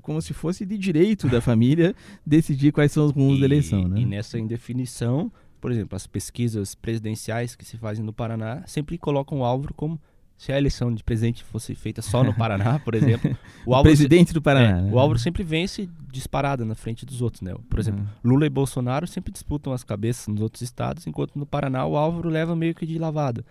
como 0.00 0.22
se 0.22 0.32
fosse 0.32 0.64
de 0.64 0.78
direito 0.78 1.28
da 1.28 1.40
família 1.40 1.94
decidir 2.24 2.72
quais 2.72 2.90
são 2.92 3.04
os 3.04 3.12
rumos 3.12 3.38
da 3.38 3.44
eleição, 3.44 3.86
né? 3.86 4.00
E 4.00 4.06
nessa 4.06 4.38
indefinição, 4.38 5.30
por 5.60 5.70
exemplo, 5.70 5.94
as 5.94 6.06
pesquisas 6.06 6.74
presidenciais 6.74 7.54
que 7.54 7.64
se 7.64 7.76
fazem 7.76 8.04
no 8.04 8.12
Paraná 8.12 8.62
sempre 8.66 8.96
colocam 8.96 9.40
o 9.40 9.44
Álvaro 9.44 9.74
como 9.74 10.00
se 10.36 10.52
a 10.52 10.58
eleição 10.58 10.92
de 10.92 11.02
presidente 11.02 11.42
fosse 11.44 11.74
feita 11.74 12.02
só 12.02 12.22
no 12.24 12.34
Paraná, 12.34 12.78
por 12.80 12.94
exemplo, 12.96 13.30
o 13.64 13.70
O 13.70 13.74
Álvaro, 13.74 13.84
presidente 13.94 14.32
do 14.34 14.42
Paraná. 14.42 14.78
é, 14.78 14.82
né? 14.82 14.90
o 14.92 14.98
Álvaro 14.98 15.18
sempre 15.18 15.42
vence 15.42 15.88
disparada 16.12 16.64
na 16.64 16.74
frente 16.74 17.06
dos 17.06 17.22
outros, 17.22 17.40
né? 17.42 17.54
Por 17.70 17.78
exemplo, 17.78 18.00
Uhum. 18.00 18.32
Lula 18.32 18.46
e 18.46 18.50
Bolsonaro 18.50 19.06
sempre 19.06 19.32
disputam 19.32 19.72
as 19.72 19.82
cabeças 19.84 20.26
nos 20.28 20.40
outros 20.40 20.62
estados, 20.62 21.06
enquanto 21.06 21.36
no 21.38 21.46
Paraná 21.46 21.86
o 21.86 21.96
Álvaro 21.96 22.28
leva 22.28 22.54
meio 22.54 22.74
que 22.74 22.84
de 22.86 22.98
lavada. 22.98 23.44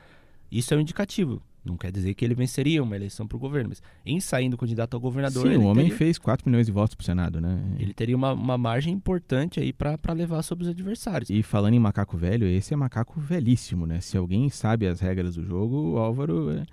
Isso 0.52 0.74
é 0.74 0.78
um 0.78 0.82
indicativo. 0.82 1.42
Não 1.66 1.78
quer 1.78 1.92
dizer 1.92 2.14
que 2.14 2.26
ele 2.26 2.36
venceria 2.36 2.84
uma 2.84 2.96
eleição 2.96 3.26
para 3.26 3.36
o 3.38 3.40
governo, 3.40 3.70
mas 3.70 3.82
em 4.06 4.20
saindo 4.20 4.58
candidato 4.58 4.96
ao 4.96 5.00
governador, 5.00 5.48
Sim, 5.48 5.56
o 5.58 5.64
homem 5.64 5.86
teria- 5.86 5.98
fez 5.98 6.18
4 6.18 6.50
milhões 6.50 6.66
de 6.66 6.72
votos 6.74 6.94
pro 6.94 7.06
Senado, 7.06 7.40
né? 7.40 7.58
ele 7.80 7.94
teria 7.94 8.16
uma, 8.18 8.34
uma 8.34 8.58
margem 8.58 8.94
importante 8.94 9.60
aí 9.62 9.72
para 9.72 9.98
levar 10.14 10.42
sobre 10.44 10.66
os 10.66 10.70
adversários. 10.70 11.30
E 11.30 11.42
falando 11.42 11.74
em 11.76 11.80
macaco 11.80 12.18
velho, 12.18 12.46
esse 12.46 12.74
é 12.74 12.78
macaco 12.78 13.20
velhíssimo, 13.20 13.86
né? 13.86 14.02
Se 14.02 14.18
alguém 14.18 14.50
sabe 14.50 14.88
as 14.88 15.00
regras 15.00 15.36
do 15.36 15.44
jogo, 15.46 15.94
o 15.94 15.98
Álvaro 15.98 16.50
é, 16.52 16.66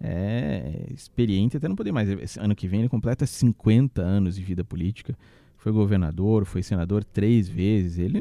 é 0.00 0.86
experiente 0.92 1.56
até 1.56 1.68
não 1.68 1.76
poder 1.76 1.92
mais. 1.92 2.08
Esse 2.08 2.40
ano 2.40 2.54
que 2.54 2.66
vem 2.66 2.80
ele 2.80 2.88
completa 2.88 3.24
50 3.26 4.02
anos 4.02 4.34
de 4.34 4.42
vida 4.42 4.64
política. 4.64 5.16
Foi 5.62 5.70
governador, 5.70 6.44
foi 6.44 6.60
senador 6.60 7.04
três 7.04 7.48
vezes. 7.48 7.96
Ele 8.00 8.18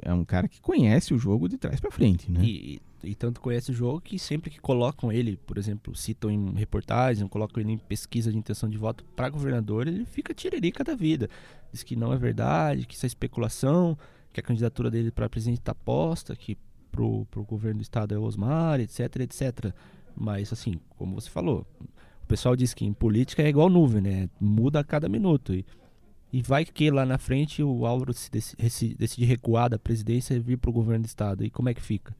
é 0.00 0.14
um 0.14 0.24
cara 0.24 0.48
que 0.48 0.62
conhece 0.62 1.12
o 1.12 1.18
jogo 1.18 1.46
de 1.46 1.58
trás 1.58 1.78
para 1.78 1.90
frente, 1.90 2.32
né? 2.32 2.42
E, 2.42 2.80
e- 3.02 3.14
tanto 3.14 3.38
conhece 3.38 3.70
o 3.70 3.74
jogo 3.74 4.00
que 4.00 4.18
sempre 4.18 4.50
que 4.50 4.58
colocam 4.58 5.12
ele, 5.12 5.36
por 5.36 5.58
exemplo, 5.58 5.94
citam 5.94 6.30
em 6.30 6.54
reportagem, 6.54 7.28
colocam 7.28 7.62
ele 7.62 7.72
em 7.72 7.76
pesquisa 7.76 8.32
de 8.32 8.38
intenção 8.38 8.66
de 8.66 8.78
voto 8.78 9.04
para 9.14 9.28
governador, 9.28 9.86
ele 9.86 10.06
fica 10.06 10.32
tiririca 10.32 10.82
da 10.82 10.94
vida. 10.94 11.28
Diz 11.70 11.82
que 11.82 11.94
não 11.94 12.14
é 12.14 12.16
verdade, 12.16 12.86
que 12.86 12.94
isso 12.94 13.04
é 13.04 13.08
especulação, 13.08 13.94
que 14.32 14.40
a 14.40 14.42
candidatura 14.42 14.90
dele 14.90 15.10
para 15.10 15.28
presidente 15.28 15.58
está 15.58 15.74
posta, 15.74 16.34
que 16.34 16.56
pro, 16.90 17.26
pro 17.26 17.44
governo 17.44 17.80
do 17.80 17.82
estado 17.82 18.14
é 18.14 18.18
o 18.18 18.22
Osmar, 18.22 18.80
etc, 18.80 19.00
etc. 19.20 19.70
Mas 20.16 20.50
assim, 20.50 20.80
como 20.96 21.20
você 21.20 21.28
falou, 21.28 21.66
o 22.22 22.26
pessoal 22.26 22.56
diz 22.56 22.72
que 22.72 22.86
em 22.86 22.94
política 22.94 23.42
é 23.42 23.48
igual 23.50 23.68
nuvem, 23.68 24.00
né? 24.00 24.30
Muda 24.40 24.80
a 24.80 24.84
cada 24.84 25.10
minuto. 25.10 25.52
E, 25.52 25.66
e 26.36 26.42
vai 26.42 26.64
que 26.64 26.90
lá 26.90 27.06
na 27.06 27.16
frente 27.16 27.62
o 27.62 27.86
Álvaro 27.86 28.12
se 28.12 28.28
dec- 28.30 28.56
se 28.68 28.94
decide 28.98 29.24
recuar 29.24 29.70
da 29.70 29.78
presidência 29.78 30.34
e 30.34 30.40
vir 30.40 30.56
pro 30.58 30.72
governo 30.72 31.04
do 31.04 31.06
estado. 31.06 31.44
E 31.44 31.50
como 31.50 31.68
é 31.68 31.74
que 31.74 31.80
fica? 31.80 32.12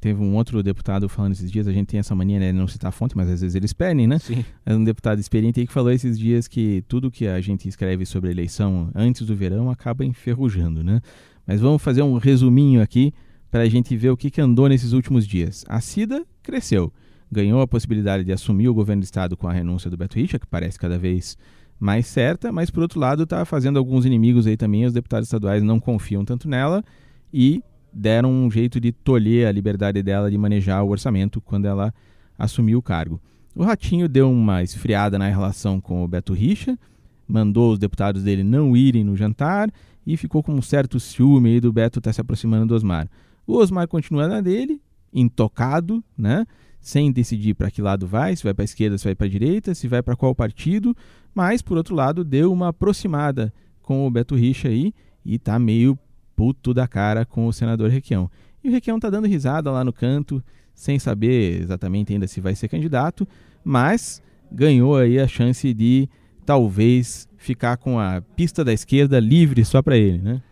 Teve 0.00 0.20
um 0.20 0.34
outro 0.34 0.62
deputado 0.62 1.08
falando 1.08 1.32
esses 1.32 1.50
dias, 1.50 1.68
a 1.68 1.72
gente 1.72 1.86
tem 1.88 2.00
essa 2.00 2.14
mania 2.14 2.40
né, 2.40 2.50
de 2.50 2.58
não 2.58 2.66
citar 2.66 2.88
a 2.88 2.92
fonte, 2.92 3.16
mas 3.16 3.28
às 3.28 3.42
vezes 3.42 3.54
eles 3.54 3.72
pedem, 3.72 4.06
né? 4.06 4.18
Sim. 4.18 4.44
É 4.66 4.74
um 4.74 4.82
deputado 4.82 5.20
experiente 5.20 5.60
aí 5.60 5.66
que 5.66 5.72
falou 5.72 5.92
esses 5.92 6.18
dias 6.18 6.48
que 6.48 6.82
tudo 6.88 7.10
que 7.10 7.26
a 7.26 7.40
gente 7.40 7.68
escreve 7.68 8.04
sobre 8.06 8.30
a 8.30 8.32
eleição 8.32 8.90
antes 8.94 9.26
do 9.26 9.36
verão 9.36 9.70
acaba 9.70 10.04
enferrujando, 10.04 10.82
né? 10.82 11.00
Mas 11.46 11.60
vamos 11.60 11.80
fazer 11.82 12.02
um 12.02 12.16
resuminho 12.16 12.82
aqui 12.82 13.12
para 13.50 13.62
a 13.62 13.68
gente 13.68 13.96
ver 13.96 14.10
o 14.10 14.16
que, 14.16 14.30
que 14.30 14.40
andou 14.40 14.68
nesses 14.68 14.92
últimos 14.92 15.26
dias. 15.26 15.64
A 15.68 15.80
Cida 15.80 16.24
cresceu, 16.42 16.92
ganhou 17.30 17.60
a 17.60 17.66
possibilidade 17.68 18.24
de 18.24 18.32
assumir 18.32 18.68
o 18.68 18.74
governo 18.74 19.02
do 19.02 19.04
estado 19.04 19.36
com 19.36 19.46
a 19.46 19.52
renúncia 19.52 19.90
do 19.90 19.96
Beto 19.96 20.16
Richa, 20.18 20.38
que 20.38 20.46
parece 20.46 20.78
cada 20.78 20.98
vez 20.98 21.36
mais 21.80 22.06
certa, 22.06 22.52
mas 22.52 22.70
por 22.70 22.82
outro 22.82 23.00
lado 23.00 23.22
está 23.22 23.42
fazendo 23.46 23.78
alguns 23.78 24.04
inimigos 24.04 24.46
aí 24.46 24.56
também, 24.56 24.84
os 24.84 24.92
deputados 24.92 25.26
estaduais 25.26 25.62
não 25.62 25.80
confiam 25.80 26.24
tanto 26.26 26.46
nela 26.46 26.84
e 27.32 27.62
deram 27.90 28.30
um 28.30 28.50
jeito 28.50 28.78
de 28.78 28.92
tolher 28.92 29.48
a 29.48 29.52
liberdade 29.52 30.02
dela 30.02 30.30
de 30.30 30.36
manejar 30.36 30.82
o 30.84 30.90
orçamento 30.90 31.40
quando 31.40 31.64
ela 31.64 31.92
assumiu 32.38 32.78
o 32.78 32.82
cargo. 32.82 33.18
O 33.54 33.64
Ratinho 33.64 34.08
deu 34.08 34.30
uma 34.30 34.62
esfriada 34.62 35.18
na 35.18 35.28
relação 35.28 35.80
com 35.80 36.04
o 36.04 36.08
Beto 36.08 36.34
Richa, 36.34 36.78
mandou 37.26 37.72
os 37.72 37.78
deputados 37.78 38.22
dele 38.22 38.44
não 38.44 38.76
irem 38.76 39.02
no 39.02 39.16
jantar 39.16 39.70
e 40.06 40.16
ficou 40.16 40.42
com 40.42 40.52
um 40.52 40.62
certo 40.62 41.00
ciúme 41.00 41.50
aí 41.50 41.60
do 41.60 41.72
Beto 41.72 41.98
estar 41.98 42.12
se 42.12 42.20
aproximando 42.20 42.66
do 42.66 42.74
Osmar. 42.74 43.08
O 43.46 43.56
Osmar 43.56 43.88
continua 43.88 44.28
na 44.28 44.40
dele, 44.40 44.80
intocado, 45.12 46.04
né? 46.16 46.46
Sem 46.80 47.12
decidir 47.12 47.54
para 47.54 47.70
que 47.70 47.82
lado 47.82 48.06
vai, 48.06 48.34
se 48.34 48.42
vai 48.42 48.54
para 48.54 48.62
a 48.62 48.64
esquerda, 48.64 48.96
se 48.96 49.04
vai 49.04 49.14
para 49.14 49.26
a 49.26 49.30
direita, 49.30 49.74
se 49.74 49.86
vai 49.86 50.02
para 50.02 50.16
qual 50.16 50.34
partido, 50.34 50.96
mas 51.34 51.60
por 51.60 51.76
outro 51.76 51.94
lado 51.94 52.24
deu 52.24 52.52
uma 52.52 52.68
aproximada 52.68 53.52
com 53.82 54.06
o 54.06 54.10
Beto 54.10 54.34
Richa 54.34 54.68
aí 54.68 54.92
e 55.24 55.38
tá 55.38 55.58
meio 55.58 55.98
puto 56.34 56.72
da 56.72 56.88
cara 56.88 57.26
com 57.26 57.46
o 57.46 57.52
senador 57.52 57.90
Requião. 57.90 58.30
E 58.64 58.68
o 58.68 58.72
Requião 58.72 58.98
tá 58.98 59.10
dando 59.10 59.26
risada 59.26 59.70
lá 59.70 59.84
no 59.84 59.92
canto, 59.92 60.42
sem 60.74 60.98
saber 60.98 61.60
exatamente 61.60 62.12
ainda 62.12 62.26
se 62.26 62.40
vai 62.40 62.54
ser 62.54 62.68
candidato, 62.68 63.28
mas 63.62 64.22
ganhou 64.50 64.96
aí 64.96 65.20
a 65.20 65.28
chance 65.28 65.72
de 65.74 66.08
talvez 66.46 67.28
ficar 67.36 67.76
com 67.76 67.98
a 67.98 68.22
pista 68.34 68.64
da 68.64 68.72
esquerda 68.72 69.20
livre 69.20 69.64
só 69.64 69.82
para 69.82 69.96
ele, 69.96 70.18
né? 70.18 70.42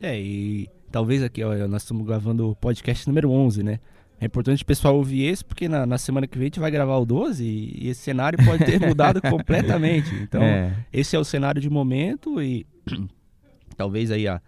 É, 0.00 0.20
e 0.20 0.68
talvez 0.90 1.22
aqui, 1.22 1.42
nós 1.68 1.82
estamos 1.82 2.06
gravando 2.06 2.50
o 2.50 2.56
podcast 2.56 3.06
número 3.06 3.30
11, 3.30 3.62
né? 3.62 3.80
É 4.20 4.26
importante 4.26 4.62
o 4.62 4.66
pessoal 4.66 4.96
ouvir 4.96 5.24
esse, 5.24 5.44
porque 5.44 5.68
na, 5.68 5.84
na, 5.84 5.98
semana 5.98 6.26
que 6.26 6.38
vem 6.38 6.46
a 6.46 6.48
gente 6.48 6.60
vai 6.60 6.70
gravar 6.70 6.96
o 6.96 7.04
12 7.04 7.44
e, 7.44 7.84
e 7.84 7.88
esse 7.88 8.00
cenário 8.00 8.38
pode 8.44 8.64
ter 8.64 8.80
mudado 8.80 9.20
completamente. 9.30 10.14
Então, 10.14 10.42
é. 10.42 10.74
esse 10.92 11.14
é 11.14 11.18
o 11.18 11.24
cenário 11.24 11.60
de 11.60 11.68
momento 11.68 12.40
e 12.40 12.66
talvez 13.76 14.10
aí 14.10 14.26
a, 14.26 14.40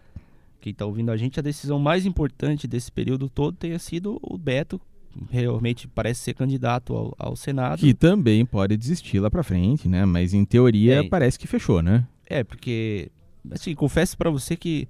quem 0.60 0.72
está 0.72 0.86
ouvindo 0.86 1.10
a 1.10 1.16
gente, 1.16 1.38
a 1.38 1.42
decisão 1.42 1.78
mais 1.78 2.06
importante 2.06 2.66
desse 2.66 2.90
período 2.90 3.28
todo 3.28 3.56
tenha 3.56 3.78
sido 3.78 4.18
o 4.22 4.38
Beto, 4.38 4.80
realmente 5.30 5.86
parece 5.86 6.20
ser 6.20 6.34
candidato 6.34 6.94
ao, 6.94 7.14
ao 7.18 7.36
Senado. 7.36 7.80
Que 7.80 7.92
também 7.92 8.46
pode 8.46 8.76
desistir 8.76 9.20
lá 9.20 9.30
para 9.30 9.42
frente, 9.42 9.88
né? 9.88 10.04
Mas 10.04 10.32
em 10.32 10.44
teoria 10.44 11.00
é, 11.00 11.02
parece 11.02 11.38
que 11.38 11.46
fechou, 11.46 11.82
né? 11.82 12.06
É, 12.26 12.42
porque, 12.42 13.10
assim, 13.50 13.74
confesso 13.74 14.16
para 14.16 14.30
você 14.30 14.56
que 14.56 14.88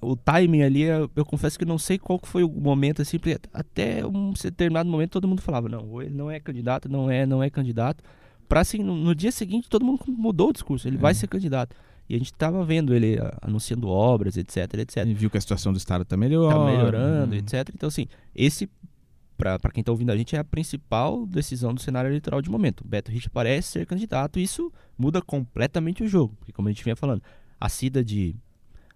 o 0.00 0.16
timing 0.16 0.62
ali, 0.62 0.82
eu, 0.82 1.10
eu, 1.14 1.24
confesso 1.24 1.58
que 1.58 1.64
não 1.64 1.78
sei 1.78 1.98
qual 1.98 2.20
foi 2.22 2.44
o 2.44 2.48
momento, 2.48 3.02
assim, 3.02 3.18
até 3.52 4.06
um 4.06 4.32
determinado 4.32 4.88
momento 4.88 5.10
todo 5.10 5.26
mundo 5.26 5.42
falava, 5.42 5.68
não, 5.68 6.00
ele 6.00 6.14
não 6.14 6.30
é 6.30 6.38
candidato, 6.38 6.88
não 6.88 7.10
é, 7.10 7.26
não 7.26 7.42
é 7.42 7.50
candidato. 7.50 8.02
Pra 8.48 8.60
assim, 8.60 8.78
no, 8.78 8.96
no 8.96 9.14
dia 9.14 9.32
seguinte 9.32 9.68
todo 9.68 9.84
mundo 9.84 10.04
mudou 10.08 10.50
o 10.50 10.52
discurso, 10.52 10.88
ele 10.88 10.96
é. 10.96 11.00
vai 11.00 11.14
ser 11.14 11.26
candidato. 11.26 11.74
E 12.08 12.14
a 12.14 12.18
gente 12.18 12.32
estava 12.32 12.64
vendo 12.64 12.94
ele 12.94 13.18
anunciando 13.42 13.88
obras, 13.88 14.36
etc, 14.38 14.74
etc. 14.78 15.04
E 15.06 15.12
viu 15.12 15.28
que 15.28 15.36
a 15.36 15.40
situação 15.40 15.72
do 15.72 15.76
Estado 15.76 16.02
está 16.02 16.16
melhorando. 16.16 16.64
Tá 16.64 16.70
melhorando, 16.70 17.32
uhum. 17.34 17.38
etc. 17.38 17.68
Então, 17.74 17.88
assim, 17.88 18.06
esse, 18.34 18.70
para 19.36 19.58
quem 19.70 19.82
está 19.82 19.92
ouvindo 19.92 20.10
a 20.10 20.16
gente, 20.16 20.34
é 20.34 20.38
a 20.38 20.44
principal 20.44 21.26
decisão 21.26 21.74
do 21.74 21.82
cenário 21.82 22.08
eleitoral 22.08 22.40
de 22.40 22.50
momento. 22.50 22.82
Beto 22.86 23.10
Rich 23.10 23.28
parece 23.28 23.72
ser 23.72 23.86
candidato, 23.86 24.38
e 24.38 24.42
isso 24.42 24.72
muda 24.96 25.20
completamente 25.20 26.02
o 26.02 26.08
jogo. 26.08 26.34
Porque, 26.38 26.52
como 26.52 26.68
a 26.68 26.70
gente 26.70 26.82
vinha 26.82 26.96
falando, 26.96 27.22
a 27.60 27.68
Cida 27.68 28.02
de 28.02 28.34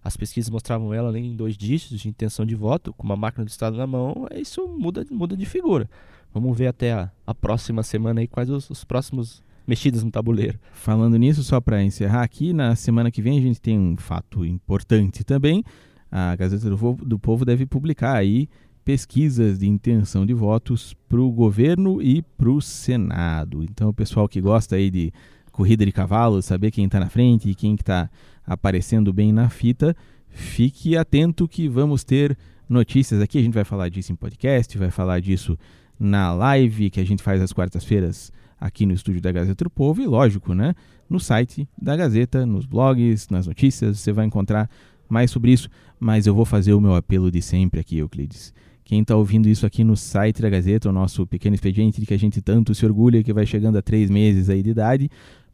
as 0.03 0.17
pesquisas 0.17 0.49
mostravam 0.49 0.93
ela 0.93 1.11
nem 1.11 1.31
em 1.31 1.35
dois 1.35 1.55
dígitos 1.55 1.99
de 1.99 2.09
intenção 2.09 2.45
de 2.45 2.55
voto, 2.55 2.93
com 2.93 3.03
uma 3.03 3.15
máquina 3.15 3.45
do 3.45 3.49
Estado 3.49 3.77
na 3.77 3.87
mão, 3.87 4.27
isso 4.35 4.67
muda, 4.67 5.05
muda 5.09 5.37
de 5.37 5.45
figura. 5.45 5.89
Vamos 6.33 6.57
ver 6.57 6.67
até 6.67 6.93
a, 6.93 7.11
a 7.25 7.33
próxima 7.33 7.83
semana 7.83 8.19
aí 8.19 8.27
quais 8.27 8.49
os, 8.49 8.69
os 8.69 8.83
próximos 8.83 9.43
mexidas 9.65 10.03
no 10.03 10.11
tabuleiro. 10.11 10.59
Falando 10.73 11.17
nisso, 11.17 11.43
só 11.43 11.61
para 11.61 11.83
encerrar 11.83 12.23
aqui, 12.23 12.51
na 12.51 12.75
semana 12.75 13.11
que 13.11 13.21
vem 13.21 13.37
a 13.37 13.41
gente 13.41 13.61
tem 13.61 13.79
um 13.79 13.95
fato 13.95 14.43
importante 14.45 15.23
também. 15.23 15.63
A 16.11 16.35
Gazeta 16.35 16.69
do 16.69 17.19
Povo 17.19 17.45
deve 17.45 17.65
publicar 17.65 18.15
aí 18.15 18.49
pesquisas 18.83 19.59
de 19.59 19.67
intenção 19.67 20.25
de 20.25 20.33
votos 20.33 20.93
para 21.07 21.21
o 21.21 21.31
governo 21.31 22.01
e 22.01 22.21
para 22.21 22.49
o 22.49 22.61
Senado. 22.61 23.63
Então, 23.63 23.89
o 23.89 23.93
pessoal 23.93 24.27
que 24.27 24.41
gosta 24.41 24.75
aí 24.75 24.91
de 24.91 25.13
corrida 25.51 25.85
de 25.85 25.91
cavalo, 25.91 26.41
saber 26.41 26.71
quem 26.71 26.85
está 26.85 26.99
na 26.99 27.09
frente 27.09 27.49
e 27.49 27.55
quem 27.55 27.75
está 27.75 28.09
aparecendo 28.45 29.13
bem 29.13 29.31
na 29.31 29.49
fita, 29.49 29.95
fique 30.29 30.97
atento 30.97 31.47
que 31.47 31.67
vamos 31.67 32.03
ter 32.03 32.37
notícias 32.67 33.21
aqui. 33.21 33.37
A 33.37 33.41
gente 33.41 33.53
vai 33.53 33.63
falar 33.63 33.89
disso 33.89 34.11
em 34.11 34.15
podcast, 34.15 34.77
vai 34.77 34.91
falar 34.91 35.19
disso 35.19 35.57
na 35.99 36.33
live 36.33 36.89
que 36.89 36.99
a 36.99 37.05
gente 37.05 37.23
faz 37.23 37.41
às 37.41 37.53
quartas-feiras 37.53 38.31
aqui 38.59 38.85
no 38.85 38.93
estúdio 38.93 39.21
da 39.21 39.31
Gazeta 39.31 39.63
do 39.63 39.69
Povo 39.69 40.01
e, 40.01 40.07
lógico, 40.07 40.53
né, 40.53 40.73
no 41.09 41.19
site 41.19 41.67
da 41.79 41.95
Gazeta, 41.95 42.45
nos 42.45 42.65
blogs, 42.65 43.27
nas 43.29 43.45
notícias, 43.45 43.99
você 43.99 44.11
vai 44.11 44.25
encontrar 44.25 44.69
mais 45.09 45.31
sobre 45.31 45.51
isso. 45.51 45.69
Mas 45.99 46.27
eu 46.27 46.33
vou 46.33 46.45
fazer 46.45 46.73
o 46.73 46.81
meu 46.81 46.95
apelo 46.95 47.29
de 47.29 47.41
sempre 47.41 47.79
aqui, 47.79 47.97
Euclides. 47.97 48.53
Quem 48.83 49.01
está 49.01 49.15
ouvindo 49.15 49.47
isso 49.47 49.65
aqui 49.65 49.83
no 49.83 49.95
site 49.95 50.41
da 50.41 50.49
Gazeta, 50.49 50.89
o 50.89 50.91
nosso 50.91 51.25
pequeno 51.25 51.55
expediente 51.55 52.01
de 52.01 52.05
que 52.05 52.13
a 52.13 52.19
gente 52.19 52.41
tanto 52.41 52.75
se 52.75 52.85
orgulha, 52.85 53.23
que 53.23 53.31
vai 53.31 53.45
chegando 53.45 53.77
a 53.77 53.81
três 53.81 54.09
meses 54.09 54.49
aí 54.49 54.61
de 54.61 54.71
idade, 54.71 55.09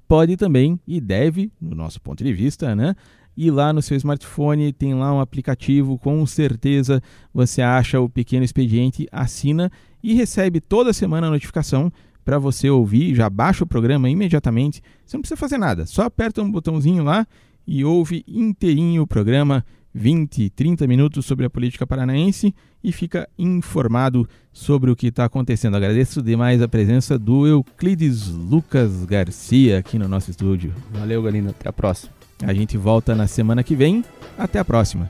pode 0.09 0.35
também 0.35 0.79
e 0.87 0.99
deve, 0.99 1.51
no 1.61 1.75
nosso 1.75 2.01
ponto 2.01 2.23
de 2.23 2.33
vista, 2.33 2.75
né? 2.75 2.95
Ir 3.37 3.51
lá 3.51 3.71
no 3.71 3.79
seu 3.79 3.95
smartphone, 3.95 4.73
tem 4.73 4.95
lá 4.95 5.13
um 5.13 5.19
aplicativo, 5.19 5.99
com 5.99 6.25
certeza 6.25 7.01
você 7.31 7.61
acha 7.61 8.01
o 8.01 8.09
pequeno 8.09 8.43
expediente, 8.43 9.07
assina 9.11 9.71
e 10.03 10.15
recebe 10.15 10.59
toda 10.59 10.91
semana 10.91 11.27
a 11.27 11.29
notificação 11.29 11.93
para 12.25 12.39
você 12.39 12.71
ouvir, 12.71 13.13
já 13.13 13.29
baixa 13.29 13.63
o 13.63 13.67
programa 13.67 14.09
imediatamente. 14.09 14.81
Você 15.05 15.15
não 15.15 15.21
precisa 15.21 15.37
fazer 15.37 15.59
nada, 15.59 15.85
só 15.85 16.01
aperta 16.01 16.41
um 16.41 16.51
botãozinho 16.51 17.03
lá 17.03 17.25
e 17.67 17.85
ouve 17.85 18.25
inteirinho 18.27 19.03
o 19.03 19.07
programa 19.07 19.63
20, 19.93 20.49
30 20.49 20.88
minutos 20.88 21.25
sobre 21.25 21.45
a 21.45 21.49
política 21.49 21.86
paranaense 21.86 22.54
e 22.84 22.91
fica 22.91 23.28
informado 23.38 24.28
sobre 24.52 24.91
o 24.91 24.95
que 24.95 25.08
está 25.08 25.25
acontecendo. 25.25 25.75
Agradeço 25.75 26.21
demais 26.21 26.62
a 26.62 26.67
presença 26.67 27.17
do 27.17 27.47
Euclides 27.47 28.28
Lucas 28.28 29.06
Garcia 29.06 29.80
aqui 29.80 29.97
no 29.97 30.08
nosso 30.08 30.32
estúdio. 30.32 30.73
Valeu, 30.91 31.21
Galina. 31.21 31.52
Até 31.52 31.69
a 31.69 31.73
próxima. 31.73 32.13
A 32.43 32.54
gente 32.54 32.78
volta 32.78 33.15
na 33.15 33.28
semana 33.28 33.63
que 33.63 33.75
vem. 33.75 34.04
Até 34.38 34.60
a 34.60 34.65
próxima. 34.65 35.10